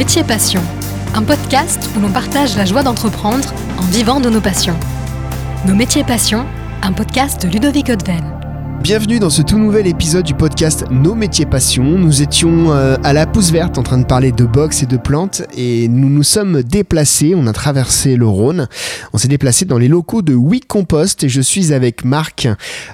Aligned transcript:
Métiers 0.00 0.24
Passion, 0.24 0.62
un 1.14 1.22
podcast 1.22 1.90
où 1.94 2.00
l'on 2.00 2.10
partage 2.10 2.56
la 2.56 2.64
joie 2.64 2.82
d'entreprendre 2.82 3.52
en 3.76 3.82
vivant 3.82 4.18
de 4.18 4.30
nos 4.30 4.40
passions. 4.40 4.78
Nos 5.66 5.74
métiers 5.74 6.04
passions, 6.04 6.46
un 6.80 6.94
podcast 6.94 7.42
de 7.44 7.52
Ludovic 7.52 7.90
Odven. 7.90 8.39
Bienvenue 8.82 9.18
dans 9.18 9.28
ce 9.28 9.42
tout 9.42 9.58
nouvel 9.58 9.86
épisode 9.86 10.24
du 10.24 10.32
podcast 10.32 10.86
Nos 10.90 11.14
métiers 11.14 11.44
passions. 11.44 11.84
Nous 11.98 12.22
étions 12.22 12.72
euh, 12.72 12.96
à 13.04 13.12
la 13.12 13.26
pousse 13.26 13.52
verte 13.52 13.76
en 13.76 13.82
train 13.82 13.98
de 13.98 14.06
parler 14.06 14.32
de 14.32 14.46
boxe 14.46 14.82
et 14.82 14.86
de 14.86 14.96
plantes 14.96 15.42
et 15.54 15.86
nous 15.88 16.08
nous 16.08 16.22
sommes 16.22 16.62
déplacés, 16.62 17.34
on 17.36 17.46
a 17.46 17.52
traversé 17.52 18.16
le 18.16 18.26
Rhône, 18.26 18.68
on 19.12 19.18
s'est 19.18 19.28
déplacé 19.28 19.66
dans 19.66 19.76
les 19.76 19.86
locaux 19.86 20.22
de 20.22 20.34
We 20.34 20.60
Compost 20.66 21.24
et 21.24 21.28
je 21.28 21.42
suis 21.42 21.74
avec 21.74 22.06
Marc. 22.06 22.48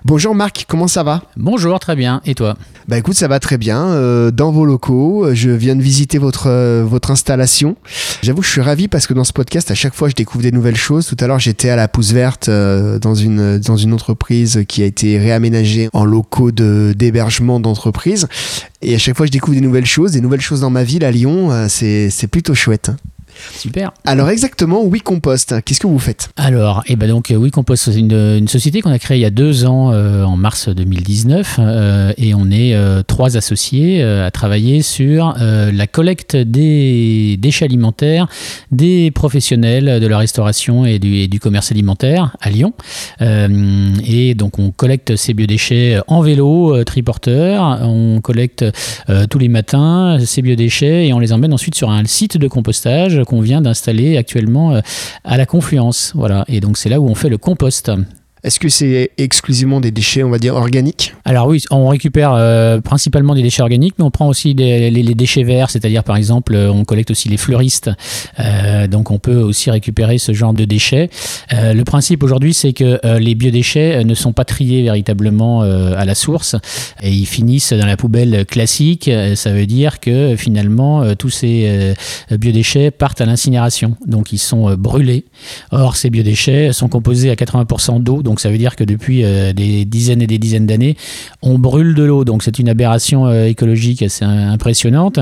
Bonjour 0.05 0.35
Marc, 0.35 0.67
comment 0.69 0.89
ça 0.89 1.05
va? 1.05 1.23
Bonjour, 1.37 1.79
très 1.79 1.95
bien. 1.95 2.21
Et 2.27 2.35
toi? 2.35 2.57
Bah 2.89 2.99
écoute, 2.99 3.15
ça 3.15 3.29
va 3.29 3.39
très 3.39 3.57
bien. 3.59 3.85
euh, 3.87 4.31
dans 4.33 4.51
vos 4.51 4.65
locaux, 4.65 5.29
je 5.35 5.51
viens 5.51 5.77
de 5.77 5.83
visiter 5.83 6.19
votre, 6.19 6.49
euh, 6.49 6.85
votre 6.87 7.11
installation. 7.13 7.77
J'avoue 8.23 8.41
que 8.41 8.47
je 8.47 8.53
suis 8.53 8.61
ravi 8.61 8.89
parce 8.89 9.07
que 9.07 9.15
dans 9.15 9.25
ce 9.25 9.33
podcast, 9.33 9.71
à 9.71 9.75
chaque 9.75 9.95
fois, 9.95 10.09
je 10.09 10.15
découvre 10.15 10.43
des 10.43 10.53
nouvelles 10.53 10.77
choses. 10.77 11.07
Tout 11.07 11.17
à 11.21 11.27
l'heure, 11.27 11.39
j'étais 11.41 11.69
à 11.69 11.77
la 11.77 11.89
pousse 11.89 12.13
verte 12.13 12.49
dans, 12.49 13.15
une, 13.15 13.59
dans 13.59 13.77
une 13.77 13.93
entreprise 13.93 14.65
qui 14.69 14.83
a 14.83 14.87
été 14.87 15.19
réaménagée 15.19 15.76
en 15.93 16.05
locaux 16.05 16.51
de- 16.53 16.95
d'hébergement 16.97 17.61
d'entreprise. 17.61 18.27
Et 18.83 18.95
à 18.95 18.99
chaque 18.99 19.17
fois, 19.17 19.27
je 19.27 19.31
découvre 19.33 19.55
des 19.57 19.61
nouvelles 19.63 19.87
choses, 19.87 20.13
des 20.13 20.21
nouvelles 20.21 20.41
choses 20.41 20.61
dans 20.61 20.71
ma 20.71 20.85
ville 20.85 21.05
à 21.05 21.11
Lyon. 21.11 21.51
euh, 21.53 21.67
c'est 21.69 22.11
c'est 22.11 22.27
plutôt 22.29 22.55
chouette. 22.55 22.91
Super. 23.53 23.93
Alors 24.05 24.31
exactement, 24.31 24.85
oui 24.85 25.01
Compost, 25.01 25.55
qu'est-ce 25.65 25.81
que 25.81 25.87
vous 25.87 25.99
faites? 25.99 26.31
Alors, 26.37 26.83
et 26.87 26.97
ben 26.97 27.09
donc, 27.09 27.31
euh, 27.31 27.37
oui, 27.37 27.51
Compost, 27.51 27.91
c'est 27.91 27.99
une, 27.99 28.13
une 28.13 28.49
société 28.49 28.81
qu'on 28.81 28.91
a 28.91 28.99
créée 28.99 29.19
il 29.19 29.23
y 29.23 29.27
a 29.27 29.31
deux 29.31 29.65
ans, 29.65 29.93
euh, 29.93 30.25
en 30.25 30.37
mars 30.37 30.69
2019, 30.69 31.57
euh, 31.59 32.13
et 32.19 32.35
on 32.35 32.51
est 32.51 32.75
euh, 32.75 33.03
trois 33.03 33.37
associés 33.37 34.03
à 34.03 34.31
travailler 34.31 34.83
sur 34.83 35.35
la 35.37 35.87
collecte 35.87 36.37
des 36.37 37.37
déchets 37.39 37.65
alimentaires 37.65 38.29
des 38.71 39.11
professionnels 39.11 40.01
de 40.01 40.07
la 40.07 40.19
restauration 40.19 40.85
et 40.85 40.99
du, 40.99 41.17
et 41.17 41.29
du 41.29 41.41
commerce 41.41 41.71
alimentaire 41.71 42.37
à 42.41 42.51
Lyon. 42.51 42.73
Et 43.21 44.35
donc, 44.35 44.59
on 44.59 44.71
collecte 44.71 45.17
ces 45.17 45.35
biodéchets 45.35 46.01
en 46.07 46.21
vélo, 46.21 46.85
triporteur, 46.85 47.81
on 47.83 48.21
collecte 48.21 48.65
tous 49.31 49.39
les 49.39 49.49
matins 49.49 50.19
ces 50.25 50.43
biodéchets 50.43 51.07
et 51.07 51.13
on 51.13 51.19
les 51.19 51.33
emmène 51.33 51.53
ensuite 51.53 51.75
sur 51.75 51.91
un 51.91 52.05
site 52.05 52.37
de 52.37 52.49
compostage 52.49 53.23
qu'on 53.27 53.43
vient 53.43 53.61
d'installer 53.61 54.17
actuellement 54.17 54.73
euh, 54.73 54.81
à 55.25 55.37
la 55.37 55.45
Confluence. 55.45 56.13
Voilà. 56.15 56.45
Et 56.49 56.61
donc 56.61 56.79
c'est 56.79 56.89
là 56.89 57.01
où 57.01 57.07
on 57.07 57.15
fait 57.15 57.29
le 57.29 57.37
compost. 57.37 57.91
Est-ce 58.47 58.61
que 58.61 58.69
c'est 58.69 59.11
exclusivement 59.19 59.81
des 59.81 59.91
déchets, 59.91 60.23
on 60.23 60.31
va 60.31 60.39
dire, 60.39 60.55
organiques? 60.55 61.17
Alors 61.25 61.49
oui, 61.49 61.65
on 61.73 61.89
récupère 61.89 62.33
euh, 62.33 62.81
principalement 62.81 63.35
des 63.35 63.43
déchets 63.43 63.63
organiques, 63.63 63.95
mais 63.99 64.05
on 64.05 64.13
prend 64.13 64.29
aussi 64.29 64.55
les, 64.55 65.15
déchets 65.15 65.43
verts, 65.43 65.69
c'est-à-dire 65.69 66.05
par 66.05 66.17
exemple, 66.17 66.55
euh, 66.55 66.71
on 66.71 66.85
collecte 66.85 67.11
aussi 67.11 67.29
les 67.29 67.39
fleuristes. 67.39 67.91
Euh, 68.39 68.87
donc 68.87 69.11
on 69.11 69.19
peut 69.19 69.41
aussi 69.41 69.69
récupérer 69.73 70.19
ce 70.19 70.33
genre 70.33 70.55
de 70.55 70.65
déchets. 70.65 71.11
Le 71.51 71.83
principe 71.83 72.23
aujourd'hui, 72.23 72.55
c'est 72.55 72.73
que 72.73 73.01
les 73.19 73.35
biodéchets 73.35 74.05
ne 74.05 74.15
sont 74.15 74.33
pas 74.33 74.45
triés 74.45 74.83
véritablement 74.83 75.63
à 75.63 76.05
la 76.05 76.15
source 76.15 76.55
et 77.03 77.11
ils 77.11 77.27
finissent 77.27 77.73
dans 77.73 77.87
la 77.87 77.97
poubelle 77.97 78.45
classique. 78.47 79.11
Ça 79.35 79.53
veut 79.53 79.67
dire 79.67 79.99
que 79.99 80.37
finalement, 80.37 81.15
tous 81.17 81.31
ces 81.31 81.95
biodéchets 82.31 82.91
partent 82.91 83.21
à 83.21 83.27
l'incinération. 83.27 83.97
Donc 84.07 84.33
ils 84.33 84.39
sont 84.39 84.75
brûlés. 84.75 85.25
Or, 85.73 85.97
ces 85.97 86.11
biodéchets 86.11 86.73
sont 86.73 86.89
composés 86.89 87.31
à 87.31 87.35
80% 87.35 88.03
d'eau, 88.03 88.23
donc 88.23 88.36
ça 88.41 88.51
veut 88.51 88.59
dire 88.59 88.77
que 88.77 88.85
depuis 88.85 89.25
euh, 89.25 89.53
des 89.53 89.85
dizaines 89.85 90.23
et 90.23 90.27
des 90.27 90.39
dizaines 90.39 90.67
d'années, 90.67 90.97
on 91.43 91.59
brûle 91.59 91.95
de 91.95 92.05
l'eau. 92.05 92.25
Donc 92.25 92.43
c'est 92.43 92.59
une 92.59 92.69
aberration 92.69 93.27
euh, 93.27 93.47
écologique 93.47 94.03
assez 94.03 94.25
impressionnante. 94.25 95.19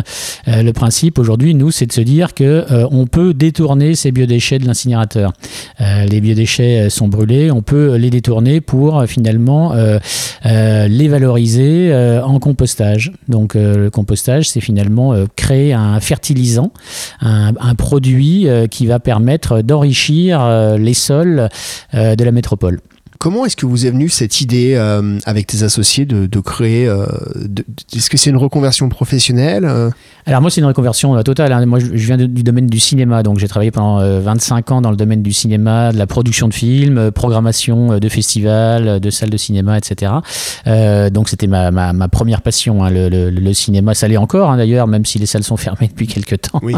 Euh, 0.48 0.62
le 0.62 0.72
principe 0.72 1.18
aujourd'hui, 1.18 1.54
nous, 1.54 1.70
c'est 1.70 1.86
de 1.86 1.92
se 1.92 2.00
dire 2.00 2.34
que 2.34 2.64
on 2.90 3.06
peut 3.06 3.34
détourner 3.34 3.94
ces 3.94 4.12
biodéchets 4.12 4.58
de 4.58 4.66
l'incinérateur. 4.66 5.32
Les 5.80 6.20
biodéchets 6.20 6.88
sont 6.90 7.08
brûlés, 7.08 7.50
on 7.50 7.62
peut 7.62 7.96
les 7.96 8.10
détourner 8.10 8.60
pour 8.60 9.04
finalement 9.06 9.74
les 10.44 11.08
valoriser 11.08 11.94
en 12.24 12.38
compostage. 12.38 13.12
Donc 13.28 13.54
le 13.54 13.88
compostage, 13.90 14.48
c'est 14.48 14.60
finalement 14.60 15.14
créer 15.36 15.72
un 15.72 16.00
fertilisant, 16.00 16.72
un, 17.20 17.74
produit 17.74 18.46
qui 18.70 18.86
va 18.86 19.00
permettre 19.00 19.62
d'enrichir 19.62 20.76
les 20.78 20.94
sols 20.94 21.48
de 21.92 22.24
la 22.24 22.32
métropole. 22.32 22.80
Comment 23.24 23.46
est-ce 23.46 23.56
que 23.56 23.64
vous 23.64 23.86
est 23.86 23.90
venue 23.90 24.10
cette 24.10 24.42
idée 24.42 24.74
euh, 24.76 25.18
avec 25.24 25.46
tes 25.46 25.62
associés 25.62 26.04
de, 26.04 26.26
de 26.26 26.40
créer 26.40 26.86
euh, 26.86 27.06
Est-ce 27.96 28.10
que 28.10 28.18
c'est 28.18 28.28
une 28.28 28.36
reconversion 28.36 28.90
professionnelle 28.90 29.64
euh? 29.64 29.88
Alors 30.26 30.42
moi 30.42 30.50
c'est 30.50 30.60
une 30.60 30.66
reconversion 30.66 31.22
totale. 31.22 31.50
hein. 31.52 31.64
Moi 31.64 31.78
je 31.78 31.86
je 31.94 32.06
viens 32.06 32.18
de- 32.18 32.26
du 32.26 32.42
domaine 32.42 32.66
du 32.66 32.78
cinéma, 32.78 33.22
donc 33.22 33.38
j'ai 33.38 33.48
travaillé 33.48 33.70
pendant 33.70 33.98
euh, 34.00 34.20
25 34.20 34.72
ans 34.72 34.82
dans 34.82 34.90
le 34.90 34.96
domaine 34.96 35.22
du 35.22 35.32
cinéma, 35.32 35.90
de 35.92 35.96
la 35.96 36.06
production 36.06 36.48
de 36.48 36.52
films, 36.54 37.10
programmation 37.12 37.98
de 37.98 38.08
festivals, 38.10 39.00
de 39.00 39.10
salles 39.10 39.30
de 39.30 39.36
cinéma, 39.38 39.78
etc. 39.78 40.12
Donc 41.10 41.30
c'était 41.30 41.46
ma, 41.46 41.70
ma, 41.70 41.94
ma 41.94 42.08
première 42.08 42.42
passion, 42.42 42.84
hein, 42.84 42.90
le, 42.90 43.08
le- 43.08 43.30
le 43.30 43.54
cinéma. 43.54 43.94
Ça 43.94 44.06
l'est 44.06 44.18
encore 44.18 44.50
hein, 44.50 44.58
d'ailleurs, 44.58 44.86
même 44.86 45.06
si 45.06 45.18
les 45.18 45.24
salles 45.26 45.44
sont 45.44 45.56
fermées 45.56 45.88
depuis 45.88 46.06
quelques 46.08 46.42
temps. 46.42 46.60
Oui. 46.62 46.74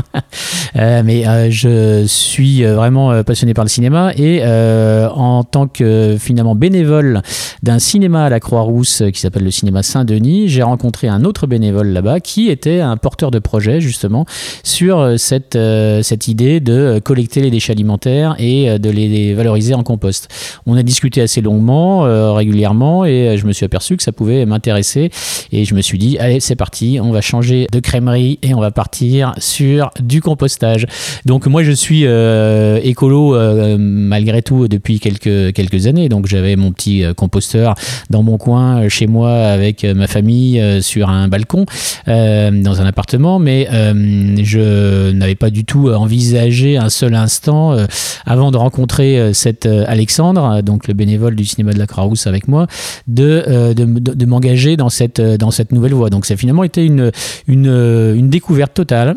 Mais 0.77 1.51
je 1.51 2.05
suis 2.07 2.63
vraiment 2.63 3.25
passionné 3.25 3.53
par 3.53 3.65
le 3.65 3.69
cinéma 3.69 4.13
et 4.17 4.43
en 4.45 5.43
tant 5.43 5.67
que 5.67 6.17
bénévole 6.55 7.23
d'un 7.63 7.79
cinéma 7.79 8.25
à 8.25 8.29
la 8.29 8.41
Croix-Rousse 8.41 9.03
qui 9.13 9.21
s'appelle 9.21 9.45
le 9.45 9.51
cinéma 9.51 9.83
Saint-Denis, 9.83 10.49
j'ai 10.49 10.63
rencontré 10.63 11.09
un 11.09 11.25
autre 11.25 11.47
bénévole 11.47 11.89
là-bas 11.89 12.21
qui 12.21 12.49
était 12.49 12.81
un 12.81 12.97
porteur 12.97 13.31
de 13.31 13.39
projet 13.39 13.81
justement 13.81 14.27
sur 14.63 14.99
euh, 14.99 15.17
cette, 15.17 15.57
euh, 15.57 16.03
cette 16.03 16.29
idée 16.29 16.61
de 16.61 16.73
euh, 16.73 17.01
collecter 17.01 17.41
les 17.41 17.51
déchets 17.51 17.73
alimentaires 17.73 18.35
et 18.39 18.79
de 18.79 18.91
les 18.91 19.35
valoriser 19.35 19.75
en 19.75 19.83
compost. 19.83 20.29
On 20.67 20.77
a 20.77 20.83
discuté 20.83 21.21
assez 21.21 21.41
longuement, 21.41 22.03
régulièrement 22.35 23.05
et 23.05 23.37
je 23.37 23.47
me 23.47 23.53
suis 23.53 23.65
aperçu 23.65 23.97
que 23.97 24.03
ça 24.03 24.13
pouvait 24.13 24.47
m'intéresser 24.47 25.11
et 25.53 25.65
je 25.65 25.75
me 25.75 25.81
suis 25.81 25.99
dit 25.99 26.19
allez 26.19 26.41
c'est 26.41 26.57
parti, 26.57 26.99
on 27.03 27.13
va 27.13 27.21
changer 27.21 27.67
de 27.71 27.81
crèmerie 27.81 28.39
et 28.43 28.55
on 28.55 28.61
va 28.61 28.71
partir 28.71 29.35
sur 29.39 29.91
du 30.01 30.21
compostage. 30.21 30.87
Donc 31.25 31.47
moi 31.47 31.63
je 31.63 31.73
suis 31.73 32.07
euh, 32.07 32.81
écolo 32.83 33.37
malgré 33.79 34.43
tout 34.43 34.69
depuis 34.69 35.01
quelques, 35.01 35.53
quelques 35.53 35.87
années. 35.87 36.09
Donc 36.09 36.16
j'avais 36.25 36.57
mon 36.57 36.73
petit 36.73 37.05
euh, 37.05 37.13
composteur 37.15 37.75
dans 38.11 38.23
mon 38.23 38.39
coin 38.39 38.83
euh, 38.83 38.89
chez 38.89 39.07
moi 39.07 39.33
avec 39.33 39.85
euh, 39.85 39.95
ma 39.95 40.07
famille 40.07 40.63
sur 40.83 41.11
un 41.11 41.29
balcon 41.29 41.67
dans 42.07 42.81
un 42.81 42.87
appartement, 42.87 43.39
mais 43.39 43.69
je 43.71 45.11
n'avais 45.13 45.35
pas 45.35 45.51
du 45.51 45.65
tout 45.65 45.89
envisagé 45.89 46.77
un 46.77 46.89
seul 46.89 47.15
instant 47.15 47.77
avant 48.25 48.51
de 48.51 48.57
rencontrer 48.57 49.35
cet 49.35 49.67
Alexandre, 49.67 50.63
donc 50.63 50.89
le 50.89 50.95
bénévole 50.95 51.35
du 51.35 51.45
cinéma 51.45 51.73
de 51.73 51.79
la 51.79 51.87
Croix-Rousse 51.87 52.27
avec 52.27 52.49
moi, 52.49 52.67
de, 53.09 53.73
de, 53.75 54.27
m'engager 54.27 54.77
dans 54.77 54.89
cette, 54.89 55.21
dans 55.21 55.51
cette 55.51 55.73
nouvelle 55.73 55.95
voie. 55.95 56.11
Donc 56.11 56.27
ça 56.27 56.35
a 56.35 56.37
finalement 56.37 56.65
été 56.65 56.85
une, 56.85 57.11
une, 57.49 57.67
une 57.67 58.31
découverte 58.31 58.75
totale 58.75 59.17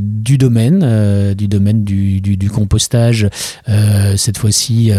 du 0.00 0.38
domaine, 0.38 1.34
du 1.34 1.48
domaine 1.48 1.84
du, 1.84 2.20
du, 2.20 2.50
compostage, 2.50 3.28
cette 4.16 4.38
fois-ci 4.38 4.92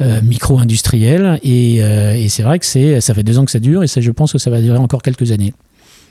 euh, 0.00 0.20
micro-industriel. 0.36 1.40
Et, 1.42 1.82
euh, 1.82 2.14
et 2.14 2.28
c'est 2.28 2.42
vrai 2.42 2.58
que 2.58 2.66
ça 3.00 3.14
fait 3.14 3.22
deux 3.22 3.38
ans 3.38 3.44
que 3.44 3.50
ça 3.50 3.58
dure 3.58 3.82
et 3.82 3.88
ça, 3.88 4.00
je 4.00 4.10
pense 4.10 4.32
que 4.32 4.38
ça 4.38 4.50
va 4.50 4.60
durer 4.60 4.78
encore 4.78 5.02
quelques 5.02 5.32
années. 5.32 5.54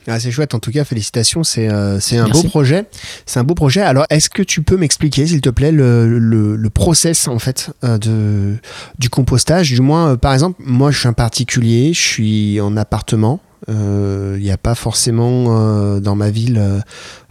Ah, 0.08 0.20
c'est 0.20 0.30
chouette, 0.30 0.54
en 0.54 0.60
tout 0.60 0.72
cas, 0.72 0.84
félicitations, 0.84 1.44
c'est 1.44 1.68
euh, 1.68 2.00
c'est 2.00 2.18
un 2.18 2.30
beau 2.30 2.44
projet. 2.44 2.86
C'est 3.26 3.40
un 3.40 3.44
beau 3.44 3.56
projet. 3.56 3.82
Alors, 3.82 4.06
est-ce 4.12 4.30
que 4.30 4.44
tu 4.44 4.62
peux 4.62 4.78
m'expliquer, 4.78 5.26
s'il 5.26 5.42
te 5.42 5.50
plaît, 5.50 5.72
le, 5.72 6.20
le, 6.20 6.56
le 6.56 6.70
process, 6.70 7.28
en 7.28 7.40
fait, 7.40 7.72
euh, 7.84 7.98
de, 7.98 8.56
du 9.00 9.10
compostage? 9.10 9.72
Du 9.72 9.82
moins, 9.82 10.12
euh, 10.12 10.16
par 10.16 10.34
exemple, 10.34 10.62
moi, 10.64 10.92
je 10.92 11.00
suis 11.00 11.08
un 11.08 11.14
particulier, 11.14 11.92
je 11.94 12.02
suis 12.02 12.62
en 12.62 12.78
appartement. 12.78 13.40
Il 13.68 14.42
n'y 14.42 14.52
a 14.52 14.58
pas 14.58 14.76
forcément 14.76 15.46
euh, 15.50 16.00
dans 16.00 16.16
ma 16.16 16.30
ville 16.30 16.58
euh, 16.60 16.80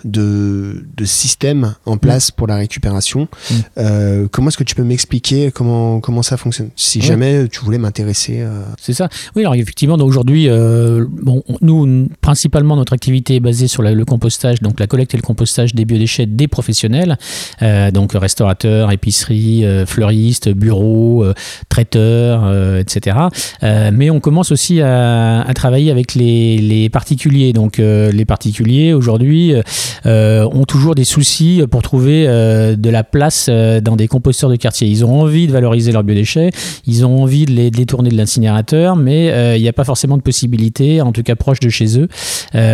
de, 0.04 0.84
de 0.96 1.04
système 1.04 1.74
en 1.86 1.96
place 1.96 2.30
pour 2.30 2.46
la 2.46 2.56
récupération. 2.56 3.22
Mm. 3.50 3.54
Euh, 3.78 4.28
comment 4.30 4.48
est-ce 4.48 4.58
que 4.58 4.64
tu 4.64 4.74
peux 4.74 4.82
m'expliquer 4.84 5.50
comment, 5.50 6.00
comment 6.00 6.22
ça 6.22 6.36
fonctionne? 6.36 6.68
Si 6.76 6.98
Ouais. 6.98 7.06
jamais 7.06 7.48
tu 7.48 7.60
voulais 7.60 7.78
m'intéresser. 7.78 8.40
euh, 8.40 8.62
C'est 8.80 8.92
ça. 8.92 9.08
Oui, 9.34 9.42
alors 9.42 9.54
effectivement, 9.54 9.96
aujourd'hui, 9.96 10.48
euh, 10.48 11.04
bon, 11.10 11.42
on- 11.48 11.56
nous, 11.62 12.08
principalement, 12.20 12.76
notre 12.76 12.92
activité 12.92 13.36
est 13.36 13.40
basée 13.40 13.66
sur 13.68 13.82
la- 13.82 13.92
le 13.94 14.04
compostage, 14.04 14.60
donc 14.60 14.78
la 14.80 14.86
collecte 14.86 15.14
et 15.14 15.16
le 15.16 15.22
compostage 15.22 15.74
des 15.74 15.84
biodéchets 15.84 16.26
des 16.26 16.48
professionnels, 16.48 17.16
euh, 17.62 17.90
donc 17.90 18.12
restaurateurs, 18.12 18.90
épiceries, 18.92 19.64
euh, 19.64 19.86
fleuristes, 19.86 20.48
bureaux, 20.50 21.24
euh, 21.24 21.32
traiteurs, 21.68 22.42
euh, 22.44 22.80
etc. 22.80 23.16
Euh, 23.62 23.90
mais 23.92 24.10
on 24.10 24.20
commence 24.20 24.52
aussi 24.52 24.80
à, 24.80 25.40
à 25.42 25.54
travailler 25.54 25.90
avec 25.90 26.13
les, 26.14 26.88
particuliers. 26.90 27.52
Donc 27.52 27.78
les 27.78 28.24
particuliers 28.24 28.92
aujourd'hui 28.92 29.54
ont 30.04 30.64
toujours 30.66 30.94
des 30.94 31.04
soucis 31.04 31.62
pour 31.70 31.82
trouver 31.82 32.26
de 32.26 32.90
la 32.90 33.04
place 33.04 33.48
dans 33.48 33.96
des 33.96 34.08
composteurs 34.08 34.50
de 34.50 34.56
quartier. 34.56 34.88
Ils 34.88 35.04
ont 35.04 35.20
envie 35.20 35.46
de 35.46 35.52
valoriser 35.52 35.92
leurs 35.92 36.04
biodéchets, 36.04 36.50
ils 36.86 37.04
ont 37.04 37.22
envie 37.22 37.46
de 37.46 37.52
les, 37.52 37.70
de 37.70 37.76
les 37.76 37.86
tourner 37.86 38.10
de 38.10 38.16
l'incinérateur, 38.16 38.96
mais 38.96 39.56
il 39.56 39.62
n'y 39.62 39.68
a 39.68 39.72
pas 39.72 39.84
forcément 39.84 40.16
de 40.16 40.22
possibilité, 40.22 41.00
en 41.00 41.12
tout 41.12 41.22
cas 41.22 41.34
proche 41.34 41.60
de 41.60 41.68
chez 41.68 41.98
eux, 41.98 42.08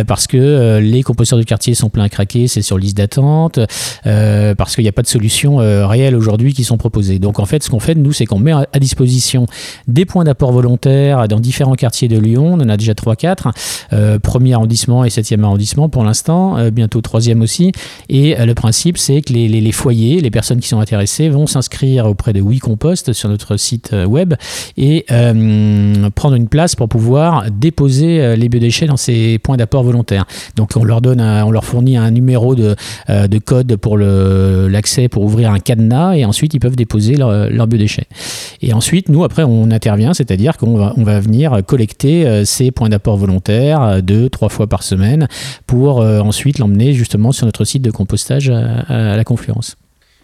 parce 0.07 0.27
que 0.27 0.79
les 0.79 1.03
composteurs 1.03 1.39
de 1.39 1.43
quartier 1.43 1.73
sont 1.73 1.89
pleins 1.89 2.05
à 2.05 2.09
craquer, 2.09 2.47
c'est 2.47 2.61
sur 2.61 2.77
liste 2.77 2.97
d'attente, 2.97 3.59
parce 4.03 4.75
qu'il 4.75 4.83
n'y 4.83 4.89
a 4.89 4.93
pas 4.93 5.03
de 5.03 5.07
solution 5.07 5.57
réelle 5.87 6.15
aujourd'hui 6.15 6.53
qui 6.53 6.63
sont 6.63 6.77
proposées. 6.77 7.19
Donc 7.19 7.39
en 7.39 7.45
fait, 7.45 7.63
ce 7.63 7.69
qu'on 7.69 7.79
fait, 7.79 7.95
nous, 7.95 8.13
c'est 8.13 8.25
qu'on 8.25 8.39
met 8.39 8.51
à 8.51 8.79
disposition 8.79 9.45
des 9.87 10.05
points 10.05 10.23
d'apport 10.23 10.51
volontaires 10.51 11.27
dans 11.27 11.39
différents 11.39 11.75
quartiers 11.75 12.07
de 12.07 12.17
Lyon. 12.17 12.53
On 12.53 12.61
en 12.61 12.69
a 12.69 12.77
déjà 12.77 12.93
3-4. 12.93 13.30
Euh, 13.93 14.19
premier 14.19 14.53
arrondissement 14.53 15.03
et 15.03 15.09
7e 15.09 15.43
arrondissement 15.43 15.89
pour 15.89 16.03
l'instant, 16.03 16.57
euh, 16.57 16.71
bientôt 16.71 17.01
troisième 17.01 17.41
aussi. 17.41 17.71
Et 18.09 18.39
euh, 18.39 18.45
le 18.45 18.53
principe, 18.53 18.97
c'est 18.97 19.21
que 19.21 19.33
les, 19.33 19.71
foyers, 19.71 20.21
les 20.21 20.31
personnes 20.31 20.59
qui 20.59 20.67
sont 20.67 20.79
intéressées 20.79 21.29
vont 21.29 21.47
s'inscrire 21.47 22.05
auprès 22.05 22.33
de 22.33 22.41
WeCompost 22.41 23.13
sur 23.13 23.29
notre 23.29 23.57
site 23.57 23.95
web 24.07 24.33
et 24.77 25.05
prendre 26.15 26.35
une 26.35 26.47
place 26.47 26.75
pour 26.75 26.89
pouvoir 26.89 27.45
déposer 27.51 28.35
les 28.35 28.49
biodéchets 28.49 28.85
dans 28.85 28.97
ces 28.97 29.39
points 29.39 29.57
d'apport 29.57 29.83
volontaires. 29.83 30.25
Donc 30.55 30.71
on 30.75 30.83
leur 30.83 31.01
donne, 31.01 31.21
on 31.21 31.51
leur 31.51 31.63
fournit 31.63 31.97
un 31.97 32.11
numéro 32.11 32.55
de, 32.55 32.75
de 33.07 33.37
code 33.39 33.75
pour 33.77 33.97
l'accès 33.97 35.07
pour 35.07 35.23
ouvrir 35.23 35.51
un 35.51 35.59
cadenas 35.59 36.15
et 36.15 36.25
ensuite 36.25 36.53
ils 36.53 36.59
peuvent 36.59 36.75
déposer 36.75 37.15
leurs 37.15 37.49
leur 37.49 37.67
biodéchets. 37.67 38.07
Et 38.61 38.73
ensuite, 38.73 39.09
nous, 39.09 39.23
après, 39.23 39.43
on 39.43 39.71
intervient, 39.71 40.13
c'est-à-dire 40.13 40.57
qu'on 40.57 40.77
va, 40.77 40.93
on 40.97 41.03
va 41.03 41.19
venir 41.19 41.61
collecter 41.65 42.43
ces 42.45 42.71
points 42.71 42.89
d'apport 42.89 43.17
volontaires 43.21 43.81
euh, 43.81 44.01
deux, 44.01 44.29
trois 44.29 44.49
fois 44.49 44.67
par 44.67 44.83
semaine 44.83 45.27
pour 45.67 46.01
euh, 46.01 46.19
ensuite 46.19 46.59
l'emmener 46.59 46.93
justement 46.93 47.31
sur 47.31 47.45
notre 47.45 47.63
site 47.63 47.81
de 47.81 47.91
compostage 47.91 48.49
à 48.49 49.15
la 49.15 49.23
Confluence. 49.23 49.77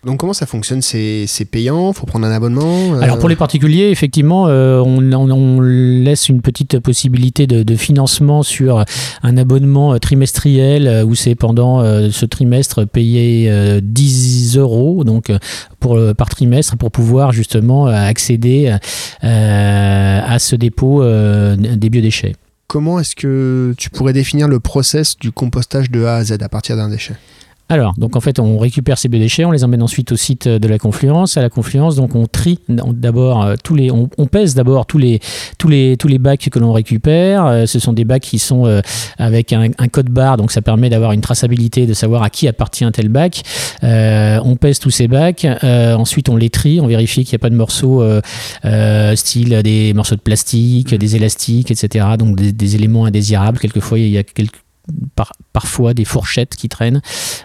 Donc 0.05 0.19
comment 0.19 0.33
ça 0.33 0.45
fonctionne 0.45 0.81
C'est 0.81 1.27
payant 1.51 1.91
Faut 1.91 2.05
prendre 2.05 2.25
un 2.25 2.31
abonnement 2.31 2.94
euh? 2.94 3.01
Alors 3.01 3.17
pour 3.17 3.29
les 3.29 3.35
particuliers, 3.35 3.89
effectivement, 3.89 4.47
euh, 4.47 4.79
on, 4.79 5.59
laisse 5.59 6.29
une 6.29 6.41
petite 6.41 6.79
possibilité 6.79 7.47
de, 7.47 7.75
financement 7.75 8.44
sur 8.44 8.85
un 9.23 9.38
abonnement 9.38 9.97
trimestriel 10.00 11.03
où 11.05 11.15
c'est 11.15 11.35
pendant 11.35 11.81
ce 11.83 12.25
trimestre 12.25 12.85
payé 12.85 13.81
10 13.81 14.57
euros 14.57 15.03
donc 15.03 15.31
pour, 15.79 16.00
par 16.15 16.29
trimestre 16.29 16.77
pour 16.77 16.91
pouvoir 16.91 17.31
justement 17.31 17.88
accéder 17.88 18.75
à 19.21 20.39
ce 20.39 20.55
dépôt 20.55 21.03
des 21.03 21.89
biodéchets. 21.89 22.33
Comment 22.67 22.99
est-ce 22.99 23.15
que 23.15 23.73
tu 23.77 23.89
pourrais 23.89 24.11
définir 24.11 24.49
le 24.49 24.59
process 24.59 25.17
du 25.17 25.31
compostage 25.31 25.89
de 25.89 26.03
A 26.03 26.15
à 26.15 26.23
Z 26.25 26.33
à 26.41 26.49
partir 26.49 26.75
d'un 26.75 26.89
déchet? 26.89 27.15
Alors, 27.69 27.95
donc 27.97 28.15
en 28.15 28.21
fait, 28.21 28.39
on 28.39 28.57
récupère 28.57 28.97
ces 28.97 29.09
biodéchets, 29.09 29.43
on 29.43 29.51
les 29.51 29.65
emmène 29.65 29.83
ensuite 29.83 30.13
au 30.13 30.15
site 30.15 30.47
de 30.47 30.67
la 30.69 30.77
Confluence. 30.77 31.35
À 31.35 31.41
la 31.41 31.49
Confluence, 31.49 31.97
donc 31.97 32.15
on 32.15 32.25
trie 32.25 32.59
d'abord 32.69 33.43
euh, 33.43 33.55
tous 33.61 33.75
les, 33.75 33.91
on, 33.91 34.07
pèse 34.07 34.55
d'abord 34.55 34.85
tous 34.85 34.97
les, 34.97 35.19
tous 35.57 35.67
les, 35.67 35.97
tous 35.97 36.07
les 36.07 36.17
bacs 36.17 36.49
que 36.49 36.59
l'on 36.59 36.71
récupère. 36.71 37.45
Euh, 37.45 37.65
ce 37.65 37.79
sont 37.79 37.91
des 37.91 38.05
bacs 38.05 38.21
qui 38.21 38.39
sont 38.39 38.65
euh, 38.65 38.79
avec 39.17 39.51
un, 39.51 39.69
code 39.91 40.09
barre, 40.09 40.37
donc 40.37 40.51
ça 40.51 40.61
permet 40.61 40.89
d'avoir 40.89 41.11
une 41.11 41.19
traçabilité, 41.19 41.85
de 41.85 41.93
savoir 41.93 42.23
à 42.23 42.29
qui 42.29 42.47
appartient 42.47 42.85
un 42.85 42.91
tel 42.91 43.09
bac. 43.09 43.41
on 43.83 44.55
pèse 44.55 44.79
tous 44.79 44.91
ces 44.91 45.09
bacs. 45.09 45.45
ensuite, 45.63 46.29
on 46.29 46.37
les 46.37 46.49
trie, 46.49 46.79
on 46.79 46.87
vérifie 46.87 47.25
qu'il 47.25 47.33
n'y 47.33 47.41
a 47.41 47.43
pas 47.43 47.49
de 47.49 47.55
morceaux 47.55 48.03
style 49.15 49.61
des 49.61 49.93
morceaux 49.93 50.15
de 50.15 50.21
plastique, 50.21 50.95
des 50.95 51.15
élastiques, 51.17 51.71
etc. 51.71 52.05
Donc 52.17 52.37
des, 52.37 52.53
des 52.53 52.75
éléments 52.75 53.05
indésirables. 53.05 53.59
Quelquefois, 53.59 53.99
il 53.99 54.09
y 54.09 54.17
a 54.17 54.23
quelques 54.23 54.61
parfois 55.54 55.94
des 55.94 56.06
fourchettes 56.06 56.56
qui 56.56 56.69
traînent, 56.69 57.01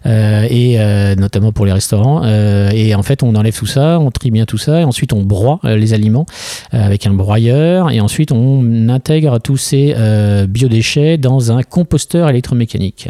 euh, 0.07 0.47
et 0.51 0.79
euh, 0.79 1.15
notamment 1.15 1.53
pour 1.53 1.67
les 1.67 1.73
restaurants. 1.73 2.23
Euh, 2.25 2.71
et 2.71 2.95
en 2.95 3.03
fait, 3.03 3.23
on 3.23 3.35
enlève 3.35 3.57
tout 3.57 3.67
ça, 3.67 3.99
on 3.99 4.11
trie 4.11 4.31
bien 4.31 4.45
tout 4.45 4.59
ça, 4.59 4.81
et 4.81 4.85
ensuite 4.85 5.13
on 5.13 5.23
broie 5.23 5.61
les 5.65 5.95
aliments 5.95 6.27
avec 6.73 7.07
un 7.07 7.15
broyeur, 7.15 7.91
et 7.91 8.01
ensuite 8.01 8.33
on 8.33 8.89
intègre 8.89 9.39
tous 9.39 9.57
ces 9.57 9.95
biodéchets 10.49 11.19
dans 11.19 11.53
un 11.53 11.63
composteur 11.63 12.29
électromécanique. 12.29 13.09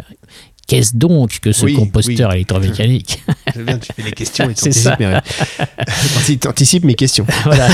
Qu'est-ce 0.67 0.95
donc 0.95 1.39
que 1.41 1.51
ce 1.51 1.65
composteur 1.65 2.33
électromécanique 2.33 3.21
bien, 3.55 3.77
tu 3.77 3.91
fais 3.93 4.01
les 4.01 4.11
questions 4.11 4.49
et 4.49 4.53
tu 6.39 6.47
anticipes, 6.47 6.83
mes 6.85 6.95
questions. 6.95 7.25
voilà. 7.43 7.67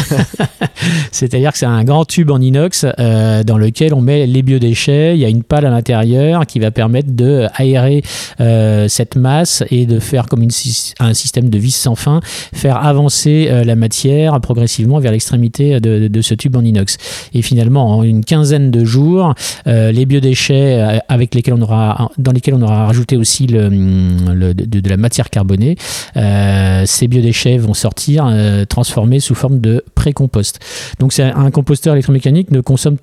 C'est-à-dire 1.12 1.52
que 1.52 1.58
c'est 1.58 1.66
un 1.66 1.84
grand 1.84 2.06
tube 2.06 2.32
en 2.32 2.40
inox 2.40 2.86
euh, 3.00 3.44
dans 3.44 3.58
lequel 3.58 3.94
on 3.94 4.02
met 4.02 4.26
les 4.26 4.42
biodéchets. 4.42 5.16
Il 5.16 5.20
y 5.20 5.26
a 5.26 5.30
une 5.30 5.44
pale 5.44 5.66
à 5.66 5.70
l'intérieur 5.70 6.46
qui 6.46 6.60
va 6.60 6.72
permettre 6.72 7.12
de 7.12 7.48
aérer 7.56 8.04
euh, 8.40 8.88
cette 8.88 9.16
masse 9.16 9.64
et 9.70 9.86
de 9.86 10.00
faire 10.00 10.26
comme 10.28 10.42
une, 10.42 10.52
un 11.00 11.14
système 11.14 11.50
de 11.50 11.58
vis 11.58 11.76
sans 11.76 11.96
fin, 11.96 12.22
faire 12.54 12.78
avancer 12.86 13.48
euh, 13.50 13.64
la 13.64 13.76
matière 13.76 14.40
progressivement 14.42 15.00
vers 15.00 15.12
l'extrémité 15.12 15.80
de, 15.80 16.08
de, 16.08 16.22
ce 16.22 16.34
tube 16.34 16.56
en 16.56 16.64
inox. 16.64 16.98
Et 17.34 17.42
finalement, 17.42 17.98
en 17.98 18.04
une 18.04 18.24
quinzaine 18.24 18.72
de 18.72 18.84
jours, 18.86 19.34
les 19.66 20.06
biodéchets 20.06 21.00
avec 21.08 21.36
lesquels 21.36 21.54
on 21.54 21.62
aura, 21.62 22.12
dans 22.18 22.32
lesquels 22.32 22.54
on 22.54 22.62
aura 22.62 22.89
rajouté 22.90 23.18
aussi 23.18 23.48
le, 23.48 24.54
de, 24.54 24.90
la 24.90 24.98
matière 24.98 25.30
carbonée, 25.30 25.78
ces 26.16 27.08
biodéchets 27.08 27.58
vont 27.58 27.74
sortir 27.74 28.34
transformés 28.68 29.20
sous 29.20 29.36
forme 29.36 29.60
de 29.60 29.84
pré-compost. 29.96 30.60
Donc 31.00 31.14
c'est 31.14 31.24
un 31.24 31.52
composteur 31.52 31.94
électromécanique 31.94 32.52
ne 32.52 32.62
consomme 32.62 32.98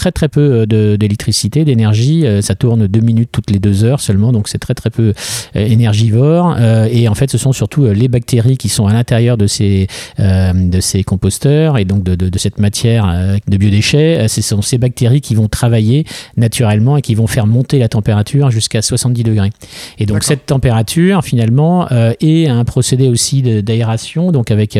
très 0.00 0.12
très 0.12 0.28
peu 0.30 0.64
euh, 0.72 0.96
d'électricité, 0.96 1.66
d'énergie. 1.66 2.26
Euh, 2.26 2.40
ça 2.40 2.54
tourne 2.54 2.86
deux 2.86 3.00
minutes 3.00 3.28
toutes 3.30 3.50
les 3.50 3.58
deux 3.58 3.84
heures 3.84 4.00
seulement, 4.00 4.32
donc 4.32 4.48
c'est 4.48 4.58
très 4.58 4.72
très 4.72 4.88
peu 4.88 5.12
euh, 5.56 5.66
énergivore. 5.66 6.56
et 6.58 7.06
en 7.06 7.14
fait, 7.14 7.30
ce 7.30 7.36
sont 7.36 7.52
surtout 7.52 7.84
les 7.84 8.08
bactéries 8.08 8.56
qui 8.56 8.70
sont 8.70 8.86
à 8.86 8.94
l'intérieur 8.94 9.36
de 9.36 9.46
ces, 9.46 9.88
de 10.18 10.80
ces 10.80 11.04
composteurs 11.04 11.76
et 11.76 11.84
donc 11.84 12.02
de, 12.02 12.14
de, 12.14 12.38
cette 12.38 12.58
matière 12.58 13.04
de 13.46 13.56
biodéchets. 13.56 14.26
Ce 14.28 14.40
sont 14.40 14.62
ces 14.62 14.78
bactéries 14.78 15.20
qui 15.20 15.34
vont 15.34 15.48
travailler 15.48 16.06
naturellement 16.36 16.96
et 16.96 17.02
qui 17.02 17.14
vont 17.14 17.26
faire 17.26 17.46
monter 17.46 17.78
la 17.78 17.88
température 17.88 18.50
jusqu'à 18.50 18.80
70 18.80 19.22
degrés. 19.22 19.50
Et 19.98 20.06
donc 20.06 20.22
cette 20.24 20.46
température, 20.46 21.22
finalement, 21.24 21.88
est 22.20 22.46
un 22.46 22.64
procédé 22.64 23.08
aussi 23.08 23.42
d'aération, 23.42 24.32
donc 24.32 24.50
avec 24.50 24.78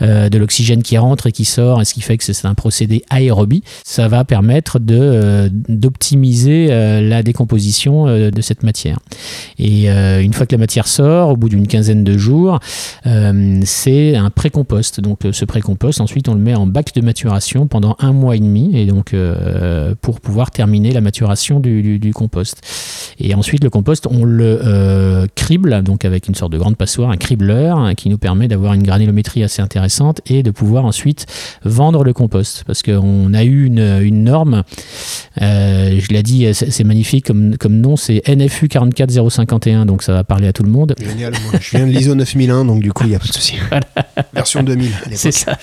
de 0.00 0.38
l'oxygène 0.38 0.82
qui 0.82 0.96
rentre 0.96 1.26
et 1.26 1.32
qui 1.32 1.44
sort, 1.44 1.80
et 1.80 1.84
ce 1.84 1.94
qui 1.94 2.00
fait 2.00 2.16
que 2.16 2.24
c'est 2.24 2.46
un 2.46 2.54
procédé 2.54 3.04
aérobie. 3.10 3.62
Ça 3.84 4.08
va 4.08 4.24
permettre 4.24 4.61
euh, 4.90 5.48
d'optimiser 5.68 6.68
euh, 6.70 7.00
la 7.00 7.22
décomposition 7.22 8.06
euh, 8.06 8.30
de 8.30 8.40
cette 8.40 8.62
matière. 8.62 8.98
Et 9.58 9.88
une 9.88 10.32
fois 10.32 10.46
que 10.46 10.54
la 10.54 10.58
matière 10.58 10.88
sort, 10.88 11.30
au 11.30 11.36
bout 11.36 11.48
d'une 11.48 11.66
quinzaine 11.66 12.04
de 12.04 12.18
jours, 12.18 12.58
c'est 13.04 14.16
un 14.16 14.30
pré-compost. 14.30 15.00
Donc 15.00 15.20
ce 15.30 15.44
pré-compost, 15.44 16.00
ensuite, 16.00 16.28
on 16.28 16.34
le 16.34 16.40
met 16.40 16.54
en 16.54 16.66
bac 16.66 16.94
de 16.94 17.00
maturation 17.00 17.66
pendant 17.66 17.96
un 18.00 18.12
mois 18.12 18.36
et 18.36 18.40
demi, 18.40 18.70
et 18.74 18.86
donc 18.86 19.14
pour 20.00 20.20
pouvoir 20.20 20.50
terminer 20.50 20.90
la 20.92 21.00
maturation 21.00 21.60
du, 21.60 21.98
du, 21.98 22.12
compost. 22.12 22.60
Et 23.18 23.34
ensuite, 23.34 23.62
le 23.62 23.70
compost, 23.70 24.06
on 24.10 24.24
le 24.24 25.28
crible, 25.34 25.82
donc 25.82 26.04
avec 26.04 26.28
une 26.28 26.34
sorte 26.34 26.52
de 26.52 26.58
grande 26.58 26.76
passoire, 26.76 27.10
un 27.10 27.16
cribleur, 27.16 27.78
hein, 27.78 27.94
qui 27.94 28.08
nous 28.08 28.18
permet 28.18 28.48
d'avoir 28.48 28.74
une 28.74 28.82
granulométrie 28.82 29.44
assez 29.44 29.62
intéressante 29.62 30.20
et 30.26 30.42
de 30.42 30.50
pouvoir 30.50 30.84
ensuite 30.84 31.26
vendre 31.64 32.04
le 32.04 32.12
compost. 32.12 32.64
Parce 32.66 32.82
qu'on 32.82 33.32
a 33.34 33.44
eu 33.44 33.66
une, 33.66 34.00
une 34.02 34.24
norme 34.24 34.51
euh, 34.54 35.98
je 35.98 36.08
l'ai 36.08 36.22
dit, 36.22 36.48
c'est 36.52 36.84
magnifique 36.84 37.26
comme, 37.26 37.56
comme 37.56 37.80
nom, 37.80 37.96
c'est 37.96 38.22
NFU 38.28 38.68
44051, 38.68 39.86
donc 39.86 40.02
ça 40.02 40.12
va 40.12 40.24
parler 40.24 40.48
à 40.48 40.52
tout 40.52 40.62
le 40.62 40.70
monde. 40.70 40.94
Génial, 41.00 41.34
je 41.60 41.76
viens 41.76 41.86
de 41.86 41.92
l'ISO 41.92 42.14
9001, 42.14 42.64
donc 42.64 42.80
du 42.80 42.92
coup, 42.92 43.04
il 43.04 43.10
n'y 43.10 43.14
a 43.14 43.18
pas 43.18 43.26
de 43.26 43.32
souci. 43.32 43.56
Version 44.34 44.62
2000 44.62 44.90
C'est 45.14 45.32
ça. 45.32 45.58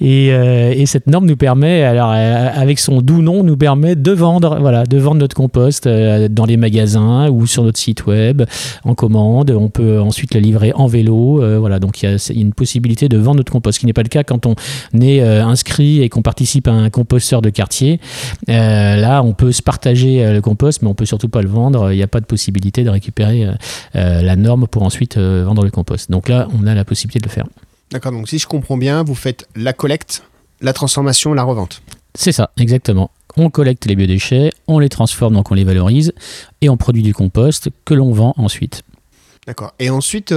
et, 0.00 0.32
euh, 0.32 0.72
et, 0.74 0.86
cette 0.86 1.06
norme 1.06 1.26
nous 1.26 1.36
permet, 1.36 1.82
alors 1.82 2.12
euh, 2.14 2.48
avec 2.54 2.78
son 2.78 3.00
doux 3.00 3.22
nom, 3.22 3.42
nous 3.42 3.56
permet 3.56 3.96
de 3.96 4.12
vendre, 4.12 4.58
voilà, 4.60 4.84
de 4.84 4.98
vendre 4.98 5.20
notre 5.20 5.36
compost 5.36 5.88
dans 5.88 6.44
les 6.44 6.56
magasins 6.56 7.28
ou 7.28 7.46
sur 7.46 7.62
notre 7.62 7.78
site 7.78 8.06
web 8.06 8.42
en 8.84 8.94
commande. 8.94 9.50
On 9.50 9.68
peut 9.68 10.00
ensuite 10.00 10.34
le 10.34 10.40
livrer 10.40 10.72
en 10.74 10.86
vélo. 10.86 11.42
voilà, 11.58 11.78
donc 11.78 12.02
il 12.02 12.10
y, 12.10 12.14
a 12.14 12.32
une 12.34 12.52
possibilité 12.52 13.08
de 13.08 13.18
vendre 13.18 13.38
notre 13.38 13.52
compost, 13.52 13.76
ce 13.76 13.80
qui 13.80 13.86
n'est 13.86 13.92
pas 13.92 14.02
le 14.02 14.08
cas 14.08 14.24
quand 14.24 14.46
on 14.46 14.54
est 15.00 15.20
inscrit 15.20 16.02
et 16.02 16.08
qu'on 16.08 16.22
participe 16.22 16.68
à 16.68 16.72
un 16.72 16.90
composteur 16.90 17.42
de 17.42 17.45
quartier. 17.50 18.00
Euh, 18.48 18.96
là, 18.96 19.22
on 19.22 19.32
peut 19.32 19.52
se 19.52 19.62
partager 19.62 20.24
euh, 20.24 20.32
le 20.32 20.40
compost, 20.40 20.82
mais 20.82 20.88
on 20.88 20.94
peut 20.94 21.04
surtout 21.04 21.28
pas 21.28 21.42
le 21.42 21.48
vendre. 21.48 21.92
Il 21.92 21.96
n'y 21.96 22.02
a 22.02 22.08
pas 22.08 22.20
de 22.20 22.26
possibilité 22.26 22.84
de 22.84 22.90
récupérer 22.90 23.46
euh, 23.46 24.22
la 24.22 24.36
norme 24.36 24.66
pour 24.66 24.82
ensuite 24.82 25.18
vendre 25.18 25.64
le 25.64 25.70
compost. 25.70 26.10
Donc 26.10 26.28
là, 26.28 26.48
on 26.58 26.66
a 26.66 26.74
la 26.74 26.84
possibilité 26.84 27.18
de 27.18 27.24
le 27.24 27.30
faire. 27.30 27.46
D'accord, 27.90 28.12
donc 28.12 28.28
si 28.28 28.38
je 28.38 28.46
comprends 28.46 28.76
bien, 28.76 29.02
vous 29.02 29.14
faites 29.14 29.46
la 29.54 29.72
collecte, 29.72 30.24
la 30.60 30.72
transformation, 30.72 31.34
la 31.34 31.44
revente. 31.44 31.82
C'est 32.14 32.32
ça, 32.32 32.50
exactement. 32.56 33.10
On 33.36 33.50
collecte 33.50 33.84
les 33.84 33.94
biodéchets, 33.94 34.52
on 34.66 34.78
les 34.78 34.88
transforme, 34.88 35.34
donc 35.34 35.50
on 35.50 35.54
les 35.54 35.64
valorise, 35.64 36.12
et 36.62 36.68
on 36.68 36.76
produit 36.76 37.02
du 37.02 37.14
compost 37.14 37.68
que 37.84 37.94
l'on 37.94 38.12
vend 38.12 38.34
ensuite. 38.38 38.82
D'accord. 39.46 39.74
Et 39.78 39.90
ensuite, 39.90 40.34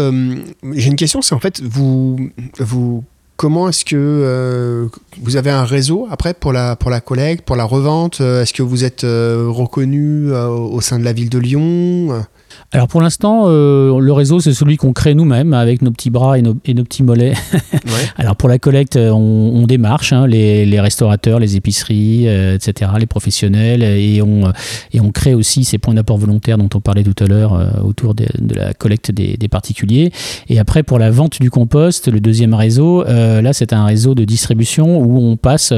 j'ai 0.73 0.87
une 0.87 0.95
question, 0.95 1.21
c'est 1.21 1.33
en 1.33 1.39
fait, 1.39 1.61
vous, 1.61 2.29
vous 2.59 3.03
comment 3.39 3.69
est-ce 3.69 3.85
que 3.85 4.89
vous 5.21 5.37
avez 5.37 5.49
un 5.49 5.63
réseau 5.63 6.07
après 6.11 6.33
pour 6.33 6.51
la, 6.51 6.75
pour 6.75 6.91
la 6.91 6.99
collecte, 6.99 7.45
pour 7.45 7.55
la 7.55 7.63
revente? 7.63 8.19
Est-ce 8.19 8.51
que 8.51 8.61
vous 8.61 8.83
êtes 8.83 9.03
reconnu 9.03 10.29
au 10.33 10.81
sein 10.81 10.99
de 10.99 11.05
la 11.05 11.13
ville 11.13 11.29
de 11.29 11.39
Lyon? 11.39 12.25
Alors 12.71 12.87
pour 12.87 13.01
l'instant, 13.01 13.45
euh, 13.47 13.99
le 13.99 14.13
réseau, 14.13 14.39
c'est 14.39 14.53
celui 14.53 14.77
qu'on 14.77 14.93
crée 14.93 15.15
nous-mêmes 15.15 15.53
avec 15.53 15.81
nos 15.81 15.89
petits 15.91 16.11
bras 16.11 16.37
et 16.37 16.41
nos, 16.43 16.53
petits 16.53 17.01
mollets. 17.01 17.33
Alors 18.17 18.35
pour 18.35 18.47
la 18.47 18.59
collecte, 18.59 18.95
on, 18.95 19.65
démarche 19.65 20.13
hein, 20.13 20.27
les, 20.27 20.79
restaurateurs, 20.79 21.39
les 21.39 21.55
épiceries, 21.55 22.27
euh, 22.27 22.55
etc., 22.55 22.91
les 22.99 23.07
professionnels, 23.07 23.83
et 23.83 24.21
on, 24.21 24.51
et 24.93 24.99
on 24.99 25.11
crée 25.11 25.33
aussi 25.33 25.63
ces 25.63 25.77
points 25.79 25.93
d'apport 25.93 26.17
volontaires 26.17 26.57
dont 26.57 26.69
on 26.75 26.79
parlait 26.79 27.03
tout 27.03 27.23
à 27.23 27.27
l'heure 27.27 27.53
euh, 27.53 27.71
autour 27.83 28.13
de, 28.13 28.25
la 28.53 28.73
collecte 28.73 29.11
des, 29.11 29.37
particuliers. 29.49 30.11
Et 30.47 30.59
après, 30.59 30.83
pour 30.83 30.99
la 30.99 31.09
vente 31.09 31.41
du 31.41 31.49
compost, 31.49 32.07
le 32.07 32.19
deuxième 32.19 32.53
réseau, 32.53 33.03
là, 33.03 33.51
c'est 33.51 33.73
un 33.73 33.85
réseau 33.85 34.13
de 34.13 34.25
distribution 34.25 34.99
où 35.01 35.17
on 35.17 35.37
passe... 35.37 35.73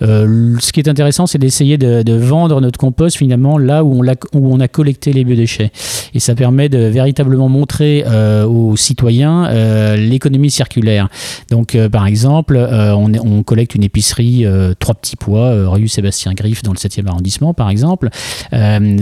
ce 0.00 0.72
qui 0.72 0.78
est 0.78 0.88
intéressant, 0.88 1.26
c'est 1.26 1.38
d'essayer 1.38 1.76
de, 1.76 2.16
vendre 2.16 2.60
notre 2.60 2.78
compost 2.78 3.16
finalement 3.16 3.58
là 3.58 3.82
où 3.84 4.00
on, 4.00 4.08
a, 4.08 4.14
où 4.32 4.54
on 4.54 4.60
a 4.60 4.68
collecté 4.68 5.12
les 5.12 5.24
biodéchets. 5.24 5.72
Et 6.16 6.18
ça 6.18 6.34
permet 6.34 6.70
de 6.70 6.78
véritablement 6.78 7.50
montrer 7.50 8.02
euh, 8.06 8.46
aux 8.46 8.74
citoyens 8.74 9.48
euh, 9.50 9.96
l'économie 9.96 10.50
circulaire. 10.50 11.10
Donc, 11.50 11.74
euh, 11.74 11.90
par 11.90 12.06
exemple, 12.06 12.56
on, 12.56 13.42
collecte 13.42 13.74
une 13.74 13.82
épicerie 13.84 14.46
Trois 14.78 14.94
Petits 14.94 15.16
Pois, 15.16 15.68
rue 15.68 15.88
Sébastien 15.88 16.32
Griffe, 16.32 16.62
dans 16.62 16.72
le 16.72 16.78
7e 16.78 17.06
arrondissement, 17.06 17.52
par 17.52 17.68
exemple. 17.68 18.08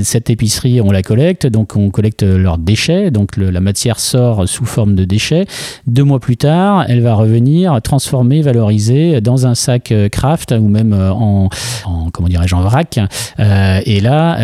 cette 0.03 0.29
épicerie, 0.29 0.81
on 0.81 0.91
la 0.91 1.03
collecte, 1.03 1.47
donc 1.47 1.77
on 1.77 1.91
collecte 1.91 2.23
leurs 2.23 2.59
déchets, 2.59 3.11
donc 3.11 3.37
la 3.37 3.61
matière 3.61 4.01
sort 4.01 4.49
sous 4.49 4.65
forme 4.65 4.97
de 4.97 5.05
déchets. 5.05 5.47
Deux 5.87 6.03
mois 6.03 6.19
plus 6.19 6.37
tard, 6.37 6.85
elle 6.89 7.01
va 7.01 7.15
revenir 7.15 7.81
transformée, 7.81 8.43
valorisée 8.43 9.21
dans 9.21 9.47
un 9.47 9.55
sac 9.55 9.95
craft 10.11 10.53
ou 10.53 10.69
même 10.69 10.93
en, 10.93 11.49
en 11.85 12.11
comment 12.11 12.29
dirais-je, 12.29 12.55
en 12.55 12.63
vrac. 12.63 12.99
et 13.39 14.01
là, 14.01 14.37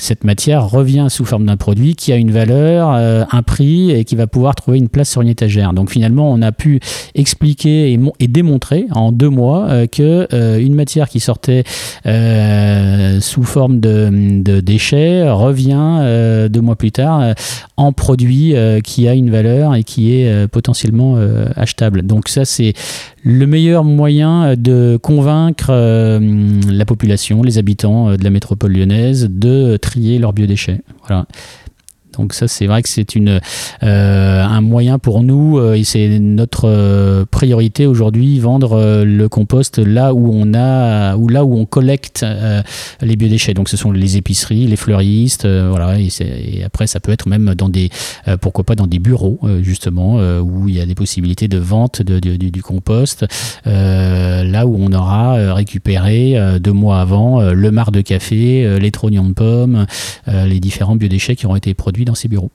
cette 0.00 0.24
matière 0.24 0.66
revient 0.68 1.06
sous 1.10 1.24
forme 1.24 1.44
d'un 1.46 1.56
produit 1.66 1.96
qui 1.96 2.12
a 2.12 2.16
une 2.16 2.30
valeur, 2.30 2.92
euh, 2.92 3.24
un 3.32 3.42
prix 3.42 3.90
et 3.90 4.04
qui 4.04 4.14
va 4.14 4.28
pouvoir 4.28 4.54
trouver 4.54 4.78
une 4.78 4.88
place 4.88 5.10
sur 5.10 5.22
une 5.22 5.26
étagère. 5.26 5.72
Donc 5.72 5.90
finalement, 5.90 6.30
on 6.30 6.40
a 6.40 6.52
pu 6.52 6.78
expliquer 7.16 7.92
et, 8.20 8.28
démontrer 8.28 8.86
en 8.92 9.10
deux 9.10 9.30
mois 9.30 9.66
euh, 9.68 9.88
que 9.88 10.28
euh, 10.32 10.60
une 10.60 10.76
matière 10.76 11.08
qui 11.08 11.18
sortait 11.18 11.64
sous 13.20 13.42
forme 13.42 13.80
de, 13.80 14.60
déchets 14.60 15.28
revient 15.28 16.48
deux 16.48 16.60
mois 16.60 16.76
plus 16.76 16.92
tard 16.92 17.34
en 17.76 17.92
produit 17.92 18.54
qui 18.84 19.08
a 19.08 19.14
une 19.14 19.30
valeur 19.30 19.74
et 19.74 19.82
qui 19.82 20.14
est 20.14 20.46
potentiellement 20.46 21.18
achetable. 21.56 22.02
Donc 22.02 22.28
ça, 22.28 22.44
c'est 22.44 22.74
le 23.28 23.44
meilleur 23.46 23.82
moyen 23.82 24.54
de 24.56 24.98
convaincre 25.02 25.72
la 25.72 26.84
population, 26.84 27.42
les 27.42 27.58
habitants 27.58 28.16
de 28.16 28.22
la 28.22 28.30
métropole 28.30 28.72
lyonnaise 28.72 29.28
de 29.28 29.76
trier 29.76 30.20
leurs 30.20 30.32
biodéchets. 30.32 30.80
Voilà. 31.08 31.26
Donc 32.18 32.32
ça, 32.32 32.48
c'est 32.48 32.66
vrai 32.66 32.82
que 32.82 32.88
c'est 32.88 33.14
une 33.14 33.40
euh, 33.82 34.42
un 34.42 34.60
moyen 34.60 34.98
pour 34.98 35.22
nous 35.22 35.58
euh, 35.58 35.74
et 35.74 35.84
c'est 35.84 36.18
notre 36.18 36.68
euh, 36.68 37.24
priorité 37.30 37.86
aujourd'hui 37.86 38.38
vendre 38.38 39.04
le 39.04 39.28
compost 39.28 39.78
là 39.78 40.14
où 40.14 40.30
on 40.32 40.54
a 40.54 41.16
là 41.16 41.44
où 41.44 41.58
on 41.58 41.66
collecte 41.66 42.24
les 43.02 43.16
biodéchets. 43.16 43.54
Donc 43.54 43.68
ce 43.68 43.76
sont 43.76 43.92
les 43.92 44.16
épiceries, 44.16 44.66
les 44.66 44.76
fleuristes, 44.76 45.46
voilà. 45.46 45.98
Et, 45.98 46.62
après, 46.64 46.86
ça 46.86 47.00
peut 47.00 47.12
être 47.12 47.28
même 47.28 47.54
dans 47.54 47.68
des 47.68 47.90
pourquoi 48.40 48.64
pas 48.64 48.74
dans 48.74 48.86
des 48.86 48.98
bureaux 48.98 49.40
justement 49.62 50.16
où 50.40 50.68
il 50.68 50.76
y 50.76 50.80
a 50.80 50.86
des 50.86 50.94
possibilités 50.94 51.48
de 51.48 51.58
vente 51.58 52.02
du, 52.02 52.62
compost. 52.62 53.26
là 53.64 54.66
où 54.66 54.76
on 54.78 54.92
aura 54.92 55.54
récupéré 55.54 56.36
deux 56.60 56.72
mois 56.72 57.00
avant 57.00 57.40
le 57.42 57.70
marc 57.70 57.90
de 57.90 58.00
café, 58.00 58.78
les 58.78 58.90
trognons 58.90 59.28
de 59.28 59.34
pommes, 59.34 59.86
les 60.26 60.60
différents 60.60 60.96
biodéchets 60.96 61.36
qui 61.36 61.46
ont 61.46 61.56
été 61.56 61.74
produits 61.74 62.05
dans 62.06 62.14
ses 62.14 62.28
bureaux 62.28 62.50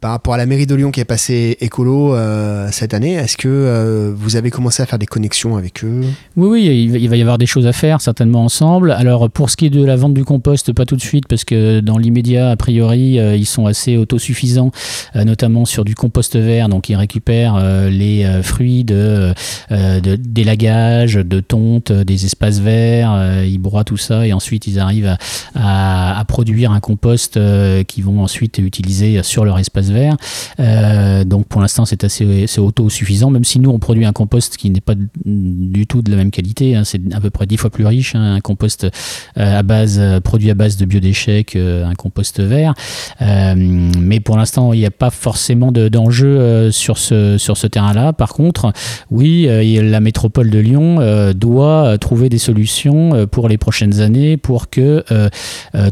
par 0.00 0.12
rapport 0.12 0.34
à 0.34 0.36
la 0.36 0.46
mairie 0.46 0.66
de 0.66 0.74
Lyon 0.76 0.92
qui 0.92 1.00
est 1.00 1.04
passée 1.04 1.56
écolo 1.60 2.14
euh, 2.14 2.68
cette 2.70 2.94
année, 2.94 3.14
est-ce 3.14 3.36
que 3.36 3.48
euh, 3.48 4.12
vous 4.14 4.36
avez 4.36 4.50
commencé 4.50 4.80
à 4.80 4.86
faire 4.86 4.98
des 4.98 5.06
connexions 5.06 5.56
avec 5.56 5.82
eux? 5.82 6.02
Oui, 6.36 6.48
oui, 6.48 6.90
il 7.00 7.08
va 7.08 7.16
y 7.16 7.20
avoir 7.20 7.36
des 7.36 7.46
choses 7.46 7.66
à 7.66 7.72
faire 7.72 8.00
certainement 8.00 8.44
ensemble. 8.44 8.92
Alors 8.92 9.28
pour 9.28 9.50
ce 9.50 9.56
qui 9.56 9.66
est 9.66 9.70
de 9.70 9.84
la 9.84 9.96
vente 9.96 10.14
du 10.14 10.24
compost, 10.24 10.72
pas 10.72 10.84
tout 10.84 10.94
de 10.94 11.00
suite 11.00 11.26
parce 11.26 11.44
que 11.44 11.80
dans 11.80 11.98
l'immédiat, 11.98 12.50
a 12.50 12.56
priori, 12.56 13.18
euh, 13.18 13.34
ils 13.34 13.46
sont 13.46 13.66
assez 13.66 13.96
autosuffisants, 13.96 14.70
notamment 15.14 15.64
sur 15.64 15.84
du 15.84 15.96
compost 15.96 16.36
vert. 16.36 16.68
Donc 16.68 16.88
ils 16.88 16.96
récupèrent 16.96 17.58
les 17.90 18.24
fruits 18.42 18.84
de, 18.84 19.32
d'élagage, 19.70 21.14
de 21.14 21.40
tonte, 21.40 21.90
des 21.90 22.24
espaces 22.24 22.60
verts, 22.60 23.42
ils 23.44 23.58
broient 23.58 23.84
tout 23.84 23.96
ça 23.96 24.26
et 24.26 24.32
ensuite 24.32 24.66
ils 24.66 24.78
arrivent 24.78 25.16
à, 25.54 26.18
à 26.18 26.24
produire 26.24 26.72
un 26.72 26.80
compost 26.80 27.38
qu'ils 27.86 28.04
vont 28.04 28.22
ensuite 28.22 28.58
utiliser 28.58 29.22
sur 29.22 29.44
leur 29.44 29.58
espace 29.58 29.87
vert. 29.90 30.16
Euh, 30.60 31.24
donc 31.24 31.46
pour 31.46 31.60
l'instant, 31.60 31.84
c'est 31.84 32.04
assez 32.04 32.58
autosuffisant, 32.58 33.30
même 33.30 33.44
si 33.44 33.60
nous, 33.60 33.70
on 33.70 33.78
produit 33.78 34.04
un 34.04 34.12
compost 34.12 34.56
qui 34.56 34.70
n'est 34.70 34.80
pas 34.80 34.94
du 35.24 35.86
tout 35.86 36.02
de 36.02 36.10
la 36.10 36.16
même 36.16 36.30
qualité. 36.30 36.74
Hein. 36.74 36.84
c'est 36.84 37.00
à 37.12 37.20
peu 37.20 37.30
près 37.30 37.46
dix 37.46 37.56
fois 37.56 37.70
plus 37.70 37.86
riche, 37.86 38.14
hein, 38.14 38.34
un 38.34 38.40
compost 38.40 38.84
euh, 38.84 39.58
à 39.58 39.62
base, 39.62 39.98
euh, 40.00 40.20
produit 40.20 40.50
à 40.50 40.54
base 40.54 40.76
de 40.76 40.84
biodéchets 40.84 41.44
qu'un 41.44 41.94
compost 41.96 42.40
vert. 42.40 42.74
mais 43.20 44.20
pour 44.20 44.36
l'instant, 44.36 44.72
il 44.72 44.80
n'y 44.80 44.86
a 44.86 44.90
pas 44.90 45.10
forcément 45.10 45.72
d'enjeu 45.72 46.70
sur 46.70 46.98
ce, 46.98 47.38
sur 47.38 47.56
ce 47.56 47.66
terrain-là. 47.66 48.12
Par 48.12 48.32
contre, 48.32 48.72
oui, 49.10 49.48
la 49.80 50.00
métropole 50.00 50.50
de 50.50 50.58
Lyon 50.58 51.32
doit 51.34 51.98
trouver 51.98 52.28
des 52.28 52.38
solutions 52.38 53.26
pour 53.26 53.48
les 53.48 53.58
prochaines 53.58 54.00
années 54.00 54.36
pour 54.36 54.70
que 54.70 55.04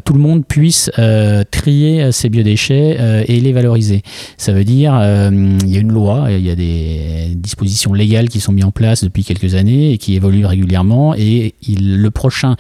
tout 0.05 0.13
le 0.13 0.21
monde 0.21 0.45
puisse 0.47 0.91
trier 1.51 2.13
ses 2.13 2.29
biodéchets 2.29 3.25
et 3.27 3.41
les 3.41 3.53
valoriser 3.53 3.86
ça 4.37 4.53
veut 4.53 4.65
dire, 4.65 4.95
euh, 5.01 5.31
il 5.63 5.69
y 5.69 5.77
a 5.77 5.81
une 5.81 5.93
loi, 5.93 6.27
il 6.31 6.45
y 6.45 6.51
a 6.51 6.55
des 6.55 7.33
dispositions 7.35 7.93
légales 7.93 8.29
qui 8.29 8.41
sont 8.41 8.53
mises 8.53 8.65
en 8.65 8.71
place 8.71 9.03
depuis 9.03 9.25
quelques 9.25 9.55
années 9.55 9.93
et 9.93 9.99
qui 9.99 10.15
évoluent 10.15 10.47
régulièrement. 10.47 11.15
Et 11.15 11.55
le 11.69 12.09
prochain, 12.11 12.57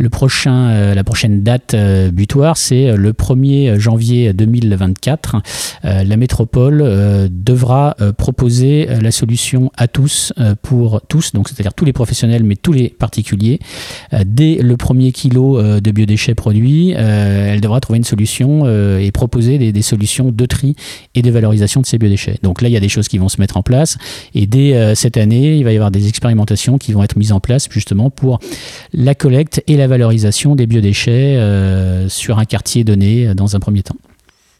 euh, 0.00 0.94
la 0.94 1.04
prochaine 1.04 1.42
date 1.42 1.74
euh, 1.74 2.10
butoir, 2.10 2.56
c'est 2.56 2.96
le 2.96 3.12
1er 3.12 3.78
janvier 3.78 4.32
2024. 4.32 5.36
la 5.84 6.16
métropole 6.16 7.28
devra 7.30 7.96
proposer 8.16 8.86
la 9.00 9.10
solution 9.10 9.70
à 9.76 9.88
tous, 9.88 10.32
pour 10.62 11.00
tous, 11.08 11.32
donc 11.32 11.48
c'est-à-dire 11.48 11.74
tous 11.74 11.84
les 11.84 11.92
professionnels, 11.92 12.44
mais 12.44 12.56
tous 12.56 12.72
les 12.72 12.88
particuliers. 12.88 13.58
dès 14.24 14.56
le 14.56 14.76
premier 14.76 15.12
kilo 15.12 15.80
de 15.80 15.90
biodéchets 15.90 16.34
produits, 16.34 16.90
elle 16.90 17.60
devra 17.60 17.80
trouver 17.80 17.98
une 17.98 18.04
solution 18.04 18.66
et 18.98 19.10
proposer 19.12 19.58
des, 19.58 19.72
des 19.72 19.82
solutions 19.82 20.30
de 20.30 20.46
tri 20.46 20.57
et 21.14 21.22
de 21.22 21.30
valorisation 21.30 21.80
de 21.80 21.86
ces 21.86 21.98
biodéchets. 21.98 22.38
Donc 22.42 22.62
là, 22.62 22.68
il 22.68 22.72
y 22.72 22.76
a 22.76 22.80
des 22.80 22.88
choses 22.88 23.08
qui 23.08 23.18
vont 23.18 23.28
se 23.28 23.40
mettre 23.40 23.56
en 23.56 23.62
place 23.62 23.98
et 24.34 24.46
dès 24.46 24.74
euh, 24.74 24.94
cette 24.94 25.16
année, 25.16 25.56
il 25.56 25.64
va 25.64 25.72
y 25.72 25.76
avoir 25.76 25.90
des 25.90 26.08
expérimentations 26.08 26.78
qui 26.78 26.92
vont 26.92 27.02
être 27.02 27.16
mises 27.16 27.32
en 27.32 27.40
place 27.40 27.68
justement 27.70 28.10
pour 28.10 28.38
la 28.92 29.14
collecte 29.14 29.62
et 29.66 29.76
la 29.76 29.86
valorisation 29.86 30.56
des 30.56 30.66
biodéchets 30.66 31.36
euh, 31.36 32.08
sur 32.08 32.38
un 32.38 32.44
quartier 32.44 32.84
donné 32.84 33.28
euh, 33.28 33.34
dans 33.34 33.56
un 33.56 33.60
premier 33.60 33.82
temps. 33.82 33.96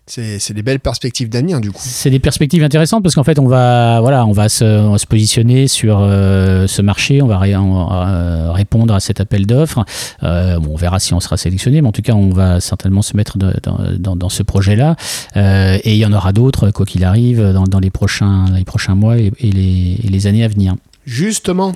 C'est 0.08 0.54
des 0.54 0.62
belles 0.62 0.80
perspectives 0.80 1.28
d'avenir 1.28 1.60
du 1.60 1.70
coup. 1.70 1.82
C'est 1.82 2.10
des 2.10 2.18
perspectives 2.18 2.62
intéressantes 2.62 3.02
parce 3.02 3.14
qu'en 3.14 3.24
fait 3.24 3.38
on 3.38 3.46
va 3.46 4.00
voilà 4.00 4.24
on 4.24 4.32
va 4.32 4.48
se, 4.48 4.94
se 4.96 5.06
positionner 5.06 5.68
sur 5.68 5.98
euh, 6.00 6.66
ce 6.66 6.80
marché, 6.82 7.20
on 7.20 7.26
va, 7.26 7.40
euh, 7.42 8.52
répondre 8.52 8.94
à 8.94 9.00
cet 9.00 9.20
appel 9.20 9.46
d'offres. 9.46 9.84
Euh, 10.22 10.58
bon, 10.58 10.72
on 10.72 10.76
verra 10.76 10.98
si 10.98 11.12
on 11.12 11.20
sera 11.20 11.36
sélectionné, 11.36 11.82
mais 11.82 11.88
en 11.88 11.92
tout 11.92 12.02
cas 12.02 12.14
on 12.14 12.30
va 12.30 12.60
certainement 12.60 13.02
se 13.02 13.16
mettre 13.16 13.36
dans, 13.38 14.16
dans, 14.16 14.28
ce 14.28 14.42
projet-là. 14.42 14.96
et 15.36 15.92
il 15.92 15.98
y 15.98 16.06
en 16.06 16.12
aura 16.12 16.32
d'autres 16.32 16.70
quoi 16.70 16.86
qu'il 16.86 17.04
arrive 17.04 17.42
dans, 17.52 17.64
dans, 17.64 17.80
les 17.80 17.90
prochains 17.90 18.46
les 18.54 18.64
prochains 18.64 18.94
mois 18.94 19.18
et, 19.18 19.32
les, 19.40 19.98
et 20.02 20.08
les 20.08 20.26
années 20.26 20.44
à 20.44 20.48
venir. 20.48 20.74
Justement, 21.06 21.74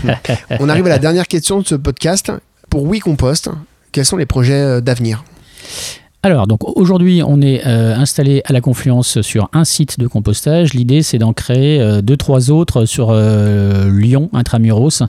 on 0.60 0.68
arrive 0.68 0.86
à 0.86 0.90
la 0.90 0.98
dernière 0.98 1.26
question 1.26 1.60
de 1.60 1.66
ce 1.66 1.74
podcast. 1.74 2.32
Pour 2.70 2.86
WeCompost, 2.86 3.50
quels 3.92 4.04
sont 4.04 4.16
les 4.16 4.26
projets 4.26 4.82
d'avenir? 4.82 5.24
Alors, 6.28 6.46
donc 6.46 6.76
aujourd'hui, 6.76 7.22
on 7.26 7.40
est 7.40 7.66
euh, 7.66 7.96
installé 7.96 8.42
à 8.44 8.52
la 8.52 8.60
Confluence 8.60 9.22
sur 9.22 9.48
un 9.54 9.64
site 9.64 9.98
de 9.98 10.06
compostage. 10.06 10.74
L'idée, 10.74 11.00
c'est 11.00 11.16
d'en 11.16 11.32
créer 11.32 11.80
euh, 11.80 12.02
deux, 12.02 12.18
trois 12.18 12.50
autres 12.50 12.84
sur 12.84 13.08
euh, 13.10 13.90
Lyon, 13.90 14.28
intramuros, 14.34 15.02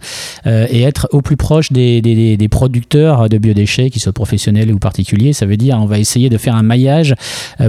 et 0.45 0.83
être 0.83 1.09
au 1.11 1.21
plus 1.21 1.35
proche 1.35 1.73
des, 1.73 1.99
des, 1.99 2.47
producteurs 2.47 3.27
de 3.27 3.37
biodéchets, 3.37 3.89
qu'ils 3.89 4.01
soient 4.01 4.13
professionnels 4.13 4.71
ou 4.71 4.79
particuliers. 4.79 5.33
Ça 5.33 5.45
veut 5.45 5.57
dire, 5.57 5.77
on 5.81 5.85
va 5.85 5.99
essayer 5.99 6.29
de 6.29 6.37
faire 6.37 6.55
un 6.55 6.63
maillage 6.63 7.15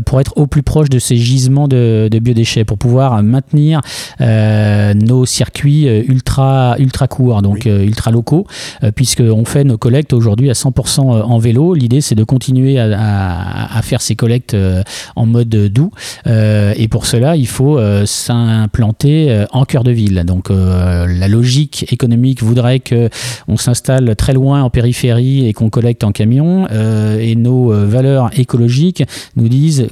pour 0.06 0.20
être 0.20 0.32
au 0.36 0.46
plus 0.46 0.62
proche 0.62 0.88
de 0.88 1.00
ces 1.00 1.16
gisements 1.16 1.66
de, 1.66 2.08
de 2.08 2.18
biodéchets, 2.20 2.64
pour 2.64 2.78
pouvoir 2.78 3.20
maintenir 3.22 3.80
nos 4.20 5.26
circuits 5.26 5.86
ultra, 5.86 6.76
ultra 6.78 7.08
courts, 7.08 7.42
donc 7.42 7.64
ultra 7.64 8.12
locaux, 8.12 8.46
puisqu'on 8.94 9.44
fait 9.44 9.64
nos 9.64 9.76
collectes 9.76 10.12
aujourd'hui 10.12 10.50
à 10.50 10.54
100% 10.54 11.00
en 11.00 11.38
vélo. 11.38 11.74
L'idée, 11.74 12.00
c'est 12.00 12.14
de 12.14 12.24
continuer 12.24 12.78
à 12.78 13.00
à, 13.00 13.39
à 13.40 13.82
faire 13.82 14.00
ces 14.02 14.16
collectes 14.16 14.54
euh, 14.54 14.82
en 15.16 15.26
mode 15.26 15.48
doux. 15.48 15.90
Euh, 16.26 16.72
et 16.76 16.88
pour 16.88 17.06
cela, 17.06 17.36
il 17.36 17.46
faut 17.46 17.78
euh, 17.78 18.06
s'implanter 18.06 19.44
en 19.52 19.64
cœur 19.64 19.84
de 19.84 19.90
ville. 19.90 20.24
Donc 20.24 20.50
la 20.50 21.28
logique 21.28 21.92
économique 21.92 22.42
voudrait 22.42 22.80
que 22.80 23.08
on 23.48 23.56
s'installe 23.56 24.14
très 24.16 24.32
loin 24.32 24.62
en 24.62 24.70
périphérie 24.70 25.46
et 25.46 25.52
qu'on 25.52 25.70
collecte 25.70 26.04
en 26.04 26.12
camion. 26.12 26.66
et 26.68 27.34
nos 27.36 27.70
valeurs 27.86 28.30
écologiques 28.38 29.04
nous 29.36 29.48
disent 29.48 29.88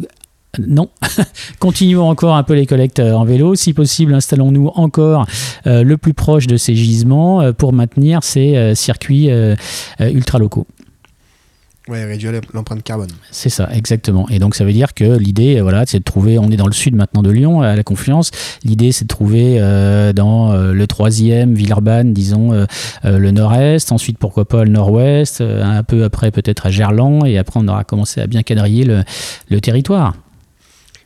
non, 0.59 0.89
continuons 1.59 2.09
encore 2.09 2.37
un 2.37 2.43
peu 2.43 2.55
les 2.55 2.67
collectes 2.67 3.01
en 3.01 3.25
vélo. 3.25 3.55
Si 3.55 3.73
possible, 3.73 4.15
installons-nous 4.15 4.69
encore 4.75 5.27
le 5.67 5.97
plus 5.97 6.15
proche 6.15 6.47
de 6.47 6.57
ces 6.57 6.75
gisements 6.75 7.53
pour 7.53 7.73
maintenir 7.73 8.23
ces 8.23 8.75
circuits 8.75 9.31
ultra 10.01 10.39
locaux. 10.39 10.67
Ouais, 11.89 12.05
réduire 12.05 12.33
l'empreinte 12.53 12.83
carbone. 12.83 13.09
C'est 13.31 13.49
ça, 13.49 13.69
exactement. 13.73 14.29
Et 14.29 14.39
donc 14.39 14.55
ça 14.55 14.65
veut 14.65 14.73
dire 14.73 14.95
que 14.95 15.17
l'idée, 15.17 15.61
voilà, 15.61 15.85
c'est 15.87 15.99
de 15.99 16.05
trouver. 16.05 16.39
On 16.39 16.51
est 16.51 16.57
dans 16.57 16.67
le 16.67 16.73
sud 16.73 16.95
maintenant 16.95 17.23
de 17.23 17.31
Lyon, 17.31 17.63
à 17.63 17.77
la 17.77 17.83
Confluence. 17.83 18.31
L'idée, 18.65 18.93
c'est 18.93 19.05
de 19.05 19.09
trouver 19.09 19.57
euh, 19.59 20.13
dans 20.13 20.53
euh, 20.53 20.73
le 20.73 20.87
troisième 20.87 21.55
Villeurbanne, 21.55 22.13
disons 22.13 22.53
euh, 22.53 22.67
le 23.05 23.31
nord-est. 23.31 23.91
Ensuite, 23.93 24.19
pourquoi 24.19 24.45
pas 24.45 24.65
le 24.65 24.71
nord-ouest. 24.71 25.41
un 25.41 25.83
peu 25.83 26.05
après, 26.05 26.31
peut-être 26.31 26.67
à 26.67 26.71
Gerland. 26.71 27.27
Et 27.27 27.39
après, 27.39 27.61
on 27.63 27.69
aura 27.69 27.85
commencé 27.85 28.21
à 28.21 28.27
bien 28.27 28.43
quadriller 28.43 28.85
le, 28.85 29.03
le 29.49 29.61
territoire. 29.61 30.15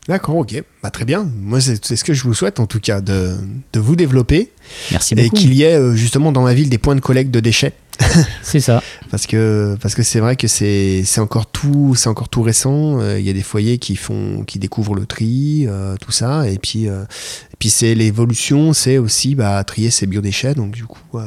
D'accord, 0.09 0.37
ok. 0.37 0.63
Bah, 0.83 0.91
très 0.91 1.05
bien. 1.05 1.31
Moi, 1.41 1.61
c'est 1.61 1.95
ce 1.97 2.03
que 2.03 2.13
je 2.13 2.25
vous 2.25 2.35
souhaite, 2.35 2.59
en 2.59 2.67
tout 2.67 2.81
cas, 2.81 3.01
de, 3.01 3.37
de 3.73 3.81
vous 3.81 3.95
développer 3.95 4.51
Merci 4.91 5.15
et 5.15 5.25
beaucoup. 5.25 5.37
qu'il 5.37 5.55
y 5.55 5.63
ait 5.63 5.75
euh, 5.79 5.95
justement 5.95 6.33
dans 6.33 6.43
ma 6.43 6.55
ville 6.55 6.69
des 6.69 6.79
points 6.79 6.97
de 6.97 7.01
collecte 7.01 7.31
de 7.31 7.39
déchets. 7.39 7.73
C'est 8.43 8.59
ça. 8.59 8.83
Parce 9.11 9.27
que 9.27 9.77
parce 9.81 9.95
que 9.95 10.03
c'est 10.03 10.19
vrai 10.19 10.35
que 10.35 10.49
c'est 10.49 11.05
encore 11.19 11.47
tout 11.47 11.95
c'est 11.95 12.09
encore 12.09 12.31
tout 12.31 12.41
récent. 12.43 12.99
Euh, 13.01 13.21
Il 13.21 13.27
y 13.27 13.31
a 13.31 13.35
des 13.35 13.43
foyers 13.43 13.77
qui 13.79 13.97
font 13.97 14.45
qui 14.45 14.59
découvrent 14.59 14.95
le 14.95 15.05
tri, 15.05 15.67
euh, 15.69 15.95
tout 16.01 16.11
ça. 16.11 16.49
Et 16.49 16.59
puis 16.59 16.87
et 16.87 17.57
puis 17.59 17.69
c'est 17.71 17.95
l'évolution, 17.95 18.73
c'est 18.73 18.97
aussi 18.99 19.35
bah, 19.35 19.63
trier 19.63 19.91
ses 19.91 20.07
biodéchets. 20.07 20.55
Donc 20.55 20.73
du 20.73 20.85
coup 20.87 21.19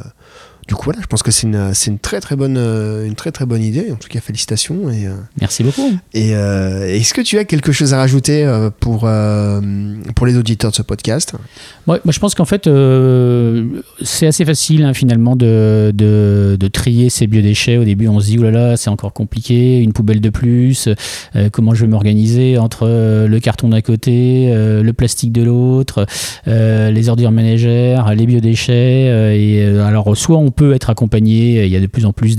du 0.67 0.73
coup 0.75 0.85
voilà, 0.85 0.99
je 1.01 1.07
pense 1.07 1.21
que 1.23 1.31
c'est 1.31 1.47
une 1.47 1.71
une 1.87 1.99
très 1.99 2.19
très 2.19 2.35
bonne 2.35 2.57
euh, 2.57 3.05
une 3.05 3.15
très 3.15 3.31
très 3.31 3.45
bonne 3.45 3.61
idée. 3.63 3.91
En 3.91 3.95
tout 3.95 4.07
cas 4.09 4.19
félicitations 4.19 4.89
et 4.89 5.05
euh, 5.07 5.13
Merci 5.39 5.63
beaucoup. 5.63 5.91
et 6.13 6.35
euh, 6.35 6.87
est-ce 6.87 7.13
que 7.13 7.21
tu 7.21 7.37
as 7.37 7.45
quelque 7.45 7.71
chose 7.71 7.93
à 7.93 7.97
rajouter 7.97 8.45
pour 8.79 9.07
pour 10.15 10.25
les 10.25 10.37
auditeurs 10.37 10.71
de 10.71 10.75
ce 10.75 10.81
podcast? 10.81 11.33
Moi, 11.87 11.99
moi, 12.03 12.11
je 12.11 12.19
pense 12.19 12.33
qu'en 12.33 12.45
fait, 12.45 12.65
euh, 12.65 13.81
c'est 14.01 14.25
assez 14.25 14.43
facile 14.43 14.83
hein, 14.83 14.93
finalement 14.93 15.35
de, 15.35 15.91
de, 15.93 16.57
de 16.59 16.67
trier 16.67 17.09
ces 17.11 17.27
biodéchets. 17.27 17.77
Au 17.77 17.83
début, 17.83 18.07
on 18.07 18.19
se 18.19 18.25
dit, 18.25 18.37
oh 18.39 18.43
là 18.43 18.51
là, 18.51 18.77
c'est 18.77 18.89
encore 18.89 19.13
compliqué, 19.13 19.79
une 19.81 19.93
poubelle 19.93 20.19
de 20.19 20.29
plus, 20.29 20.89
euh, 21.35 21.49
comment 21.51 21.75
je 21.75 21.81
vais 21.81 21.87
m'organiser 21.87 22.57
entre 22.57 22.87
le 23.27 23.39
carton 23.39 23.69
d'un 23.69 23.81
côté, 23.81 24.51
le 24.51 24.91
plastique 24.93 25.31
de 25.31 25.43
l'autre, 25.43 26.05
les 26.47 27.09
ordures 27.09 27.31
ménagères, 27.31 28.13
les 28.15 28.25
biodéchets. 28.25 29.37
et 29.37 29.63
alors, 29.79 30.15
soit 30.17 30.37
on 30.37 30.51
peut 30.55 30.73
être 30.73 30.89
accompagné, 30.89 31.65
il 31.65 31.71
y 31.71 31.75
a 31.75 31.79
de 31.79 31.87
plus 31.87 32.05
en 32.05 32.13
plus 32.13 32.37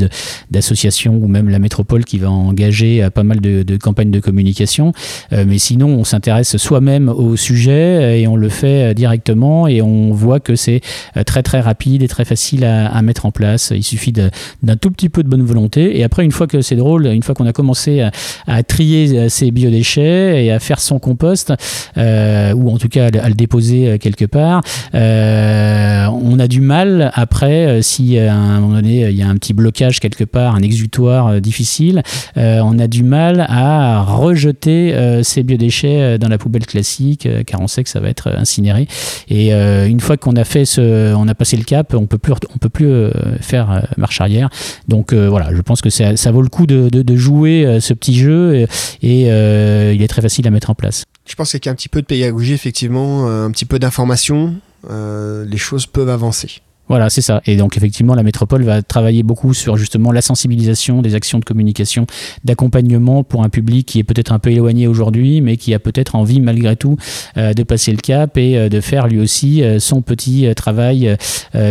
d'associations 0.51 1.15
ou 1.15 1.29
même 1.29 1.49
la 1.49 1.59
métropole 1.59 2.05
qui 2.05 2.19
va 2.19 2.31
engager 2.31 3.03
euh, 3.03 3.11
pas 3.11 3.23
mal 3.23 3.41
de, 3.41 3.77
campagnes 3.77 4.11
de 4.11 4.21
communication. 4.21 4.93
Euh, 5.33 5.45
mais 5.47 5.59
sinon, 5.59 5.89
on 5.89 6.05
s'intéresse 6.05 6.57
soi-même 6.57 7.09
au 7.09 7.37
sujet 7.37 7.73
euh, 7.73 8.17
et 8.17 8.27
on 8.27 8.37
le 8.37 8.49
fait 8.49 8.95
directement 8.95 9.69
et 9.69 9.83
on 9.83 10.13
voit 10.13 10.41
que 10.41 10.57
c'est 10.57 10.81
très 11.27 11.43
très 11.43 11.61
rapide 11.61 12.03
et 12.03 12.09
très 12.09 12.25
facile 12.25 12.65
à, 12.65 13.03
mettre 13.03 13.27
en 13.27 13.31
place. 13.31 13.73
Il 13.75 13.83
suffit 13.83 14.13
d'un 14.13 14.77
tout 14.77 14.91
petit 14.91 15.09
peu 15.09 15.23
de 15.23 15.29
bonne 15.29 15.45
volonté 15.45 15.99
et 15.99 16.05
après, 16.05 16.25
une 16.25 16.33
fois 16.33 16.47
que 16.47 16.61
c'est 16.61 16.77
drôle, 16.77 17.07
une 17.07 17.23
fois 17.23 17.35
qu'on 17.35 17.47
a 17.47 17.53
commencé 17.53 18.01
à, 18.47 18.63
trier 18.63 19.29
ses 19.29 19.51
biodéchets 19.51 20.45
et 20.45 20.51
à 20.51 20.59
faire 20.59 20.81
son 20.81 20.99
compost, 20.99 21.53
ou 21.97 22.71
en 22.71 22.79
tout 22.79 22.89
cas 22.89 23.07
à 23.07 23.29
le, 23.29 23.35
déposer 23.35 23.99
quelque 23.99 24.25
part, 24.25 24.63
on 24.93 26.39
a 26.39 26.49
du 26.49 26.61
mal 26.61 27.11
après, 27.15 27.67
euh, 27.67 27.83
euh, 28.15 28.31
à 28.31 28.35
un 28.35 28.61
moment 28.61 28.75
donné 28.75 29.09
il 29.11 29.17
y 29.17 29.23
a 29.23 29.29
un 29.29 29.35
petit 29.37 29.53
blocage 29.53 30.01
quelque 30.01 30.25
part, 30.25 30.55
un 30.55 30.63
exutoire 30.63 31.29
euh, 31.29 31.41
difficile, 31.41 32.03
euh, 32.37 32.61
on 32.63 32.79
a 32.79 32.87
du 32.87 33.03
mal 33.03 33.47
à 33.49 34.03
rejeter 34.03 34.95
euh, 34.95 35.23
ces 35.23 35.43
biodéchets 35.43 36.01
euh, 36.01 36.19
dans 36.19 36.29
la 36.29 36.39
poubelle 36.39 36.67
classique, 36.67 37.27
euh, 37.27 37.43
car 37.43 37.61
on 37.61 37.67
sait 37.67 37.85
que 37.85 37.91
ça 37.91 38.01
va 38.01 38.09
être 38.09 38.29
euh, 38.29 38.39
incinéré. 38.39 38.89
Et 39.29 39.53
euh, 39.53 39.87
une 39.87 40.01
fois 40.01 40.17
qu'on 40.17 40.37
a 40.37 40.45
fait 40.45 40.65
ce, 40.65 41.15
on 41.15 41.29
a 41.29 41.35
passé 41.35 41.57
le 41.57 41.65
cap, 41.65 41.95
on 41.95 42.07
peut 42.07 42.19
plus, 42.19 42.35
on 42.55 42.59
peut 42.59 42.69
plus 42.69 42.87
euh, 42.87 43.11
faire 43.41 43.71
euh, 43.71 43.81
marche 43.97 44.21
arrière. 44.21 44.49
Donc 44.89 45.13
euh, 45.13 45.29
voilà, 45.29 45.55
je 45.55 45.61
pense 45.63 45.81
que 45.81 45.91
ça, 45.91 46.31
vaut 46.31 46.43
le 46.43 46.49
coup 46.49 46.67
de, 46.67 47.17
jouer 47.17 47.65
euh, 47.65 47.81
ce 47.81 47.95
petit 47.95 48.15
jeu 48.15 48.67
et, 49.03 49.31
euh, 49.31 49.93
il 49.95 50.03
est 50.03 50.09
très 50.09 50.23
facile 50.23 50.47
à 50.47 50.51
mettre 50.51 50.71
en 50.71 50.75
place. 50.75 51.05
Je 51.27 51.35
pense 51.35 51.53
qu'avec 51.53 51.67
un 51.67 51.75
petit 51.75 51.89
peu 51.89 52.03
de 52.03 52.07
pédagogie, 52.07 52.53
effectivement, 52.53 53.29
euh, 53.29 53.47
un 53.47 53.51
petit 53.51 53.65
peu 53.65 53.79
d'information, 53.79 54.55
euh, 54.91 55.45
les 55.45 55.57
choses 55.57 55.87
peuvent 55.87 56.11
avancer. 56.11 56.61
Voilà, 56.89 57.11
c'est 57.11 57.21
ça. 57.21 57.43
Et 57.47 57.57
donc 57.57 57.77
effectivement, 57.77 58.15
la 58.15 58.23
métropole 58.23 58.63
va 58.63 58.81
travailler 58.83 59.23
beaucoup 59.23 59.55
sur 59.55 59.77
justement 59.77 60.13
la 60.13 60.23
sensibilisation, 60.23 61.03
des 61.03 61.15
actions 61.15 61.39
de 61.39 61.45
communication, 61.45 62.07
d'accompagnement 62.45 63.25
pour 63.25 63.43
un 63.43 63.49
public 63.49 63.87
qui 63.87 63.99
est 63.99 64.05
peut-être 64.05 64.33
un 64.33 64.39
peu 64.39 64.51
éloigné 64.51 64.87
aujourd'hui, 64.87 65.41
mais 65.41 65.57
qui 65.57 65.75
a 65.75 65.79
peut-être 65.79 66.15
envie 66.15 66.41
malgré 66.41 66.77
tout 66.77 66.97
euh, 67.37 67.55
de 67.55 67.63
passer 67.65 67.91
le 67.91 67.99
cap 67.99 68.37
et 68.39 68.57
euh, 68.57 68.69
de 68.69 68.81
faire 68.81 69.09
lui 69.09 69.19
aussi 69.19 69.63
euh, 69.63 69.81
son 69.81 70.03
petit 70.03 70.47
travail 70.55 71.17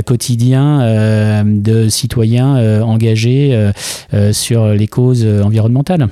quotidien 0.06 1.43
de 1.45 1.89
citoyen 1.89 2.82
engagé 2.84 3.71
sur 4.32 4.67
les 4.67 4.88
causes 4.88 5.25
environnementales. 5.25 6.08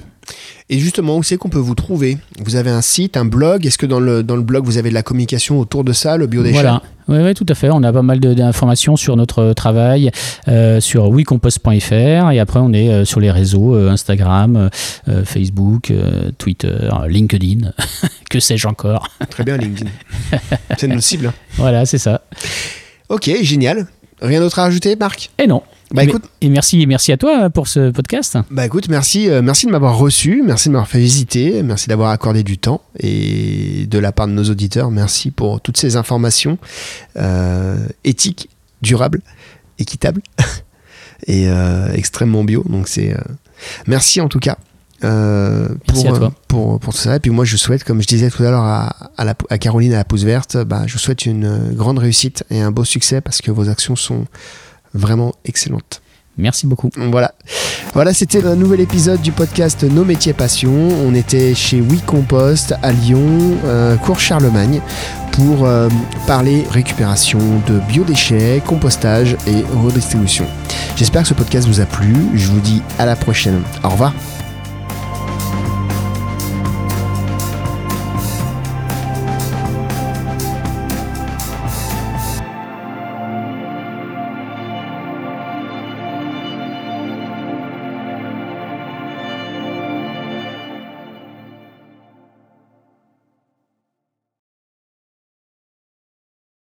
Et 0.70 0.80
justement, 0.80 1.18
où 1.18 1.24
c'est 1.24 1.38
qu'on 1.38 1.50
peut 1.50 1.60
vous 1.60 1.76
trouver? 1.76 2.18
Vous 2.40 2.56
avez 2.56 2.70
un 2.70 2.82
site, 2.82 3.18
un 3.18 3.26
blog? 3.26 3.66
Est-ce 3.66 3.78
que 3.78 3.86
dans 3.86 4.00
le, 4.00 4.24
dans 4.24 4.36
le 4.36 4.42
blog, 4.42 4.66
vous 4.66 4.78
avez 4.78 4.90
de 4.90 4.94
la 4.94 5.04
communication 5.04 5.60
autour 5.60 5.84
de 5.84 5.92
ça, 5.94 6.16
le 6.18 6.26
biodéchet 6.26 6.54
Voilà, 6.54 6.82
oui, 7.08 7.18
ouais, 7.18 7.34
tout 7.34 7.46
à 7.50 7.54
fait. 7.56 7.70
On 7.70 7.84
a 7.84 7.92
pas 7.92 8.02
mal 8.02 8.20
d'informations 8.20 8.96
sur 8.96 9.16
notre 9.18 9.54
travail 9.54 10.10
euh, 10.48 10.80
sur 10.80 11.10
wecompost.fr 11.10 12.32
et 12.32 12.40
après 12.40 12.60
on 12.60 12.72
est 12.72 12.90
euh, 12.90 13.06
sur 13.06 13.20
les 13.20 13.30
réseaux 13.30 13.76
euh, 13.76 13.90
Instagram, 13.90 14.70
euh, 15.10 15.26
Facebook, 15.26 15.92
euh, 15.92 16.32
Twitter, 16.38 16.90
LinkedIn, 17.08 17.72
que 18.30 18.40
sais-je 18.40 18.68
encore? 18.68 19.10
Très 19.30 19.44
bien, 19.44 19.58
LinkedIn. 19.58 19.90
c'est 20.78 20.88
notre 20.88 21.04
cible. 21.04 21.34
Voilà, 21.58 21.86
c'est 21.86 21.98
ça. 22.00 22.22
Ok, 23.10 23.30
génial. 23.42 23.88
Rien 24.22 24.40
d'autre 24.40 24.58
à 24.60 24.64
rajouter, 24.64 24.96
Marc? 24.96 25.30
Et 25.38 25.46
non. 25.46 25.62
Bah 25.94 26.04
écoute, 26.04 26.24
et 26.42 26.50
merci, 26.50 26.86
merci 26.88 27.12
à 27.12 27.18
toi 27.18 27.50
pour 27.52 27.68
ce 27.68 27.92
podcast. 27.92 28.38
bah 28.50 28.66
écoute, 28.66 28.90
merci, 28.90 29.30
euh, 29.30 29.42
merci 29.44 29.68
de 29.68 29.72
m'avoir 29.72 29.96
reçu, 29.98 30.42
merci 30.44 30.70
de 30.70 30.74
m'avoir 30.74 30.88
fait 30.88 30.98
visiter, 31.00 31.62
merci 31.62 31.88
d'avoir 31.88 32.10
accordé 32.10 32.42
du 32.44 32.58
temps 32.58 32.82
et 33.00 33.86
de 33.88 34.00
la 34.00 34.12
part 34.12 34.28
de 34.28 34.34
nos 34.34 34.44
auditeurs, 34.50 34.90
merci 34.90 35.30
pour 35.30 35.62
toutes 35.62 35.78
ces 35.78 35.96
informations 35.96 36.58
euh, 37.18 37.78
éthiques, 38.04 38.50
durables, 38.82 39.22
équitables 39.78 40.22
et 41.28 41.48
euh, 41.48 41.94
extrêmement 41.94 42.44
bio. 42.44 42.64
Donc 42.68 42.88
c'est 42.88 43.14
euh, 43.14 43.18
merci 43.86 44.20
en 44.20 44.30
tout 44.30 44.40
cas. 44.40 44.58
euh, 45.04 45.68
pour, 45.88 45.98
euh, 46.16 46.30
Pour, 46.48 46.80
pour 46.80 46.94
tout 46.94 47.00
ça. 47.00 47.18
Et 47.18 47.20
puis 47.20 47.30
moi, 47.30 47.46
je 47.46 47.56
souhaite, 47.58 47.84
comme 47.84 48.02
je 48.02 48.08
disais 48.08 48.30
tout 48.32 48.42
à 48.44 48.50
l'heure 48.50 48.64
à, 48.64 49.12
à, 49.18 49.26
la- 49.26 49.36
à 49.50 49.58
Caroline 49.60 49.94
à 49.94 49.98
la 49.98 50.06
pouce 50.06 50.24
verte, 50.24 50.58
bah, 50.64 50.84
je 50.88 50.94
vous 50.94 51.00
souhaite 51.00 51.26
une 51.28 51.46
euh, 51.46 51.72
grande 51.74 52.00
réussite 52.00 52.44
et 52.50 52.62
un 52.62 52.72
beau 52.72 52.84
succès 52.84 53.22
parce 53.22 53.42
que 53.42 53.52
vos 53.52 53.70
actions 53.70 53.96
sont 53.96 54.26
vraiment 54.94 55.34
excellentes. 55.46 56.02
Merci 56.38 56.66
beaucoup. 56.66 56.90
Voilà. 56.96 57.34
Voilà, 57.94 58.12
c'était 58.14 58.44
un 58.44 58.56
nouvel 58.56 58.80
épisode 58.80 59.22
du 59.22 59.32
podcast 59.32 59.84
Nos 59.84 60.04
métiers 60.04 60.34
passions. 60.34 60.90
On 61.06 61.14
était 61.14 61.54
chez 61.54 61.80
We 61.80 62.02
Compost 62.06 62.74
à 62.82 62.92
Lyon, 62.92 63.58
euh, 63.66 63.98
cours 63.98 64.20
Charlemagne, 64.20 64.82
pour 65.32 65.66
euh, 65.66 65.90
parler 66.26 66.64
récupération 66.72 67.40
de 67.68 67.80
biodéchets, 67.88 68.64
compostage 68.66 69.38
et 69.46 69.64
redistribution. 69.84 70.48
J'espère 70.96 71.22
que 71.22 71.28
ce 71.28 71.34
podcast 71.36 71.68
vous 71.68 71.82
a 71.82 71.86
plu. 71.86 72.16
Je 72.34 72.48
vous 72.48 72.62
dis 72.62 72.82
à 72.98 73.06
la 73.06 73.16
prochaine. 73.16 73.62
Au 73.84 73.90
revoir. 73.90 74.14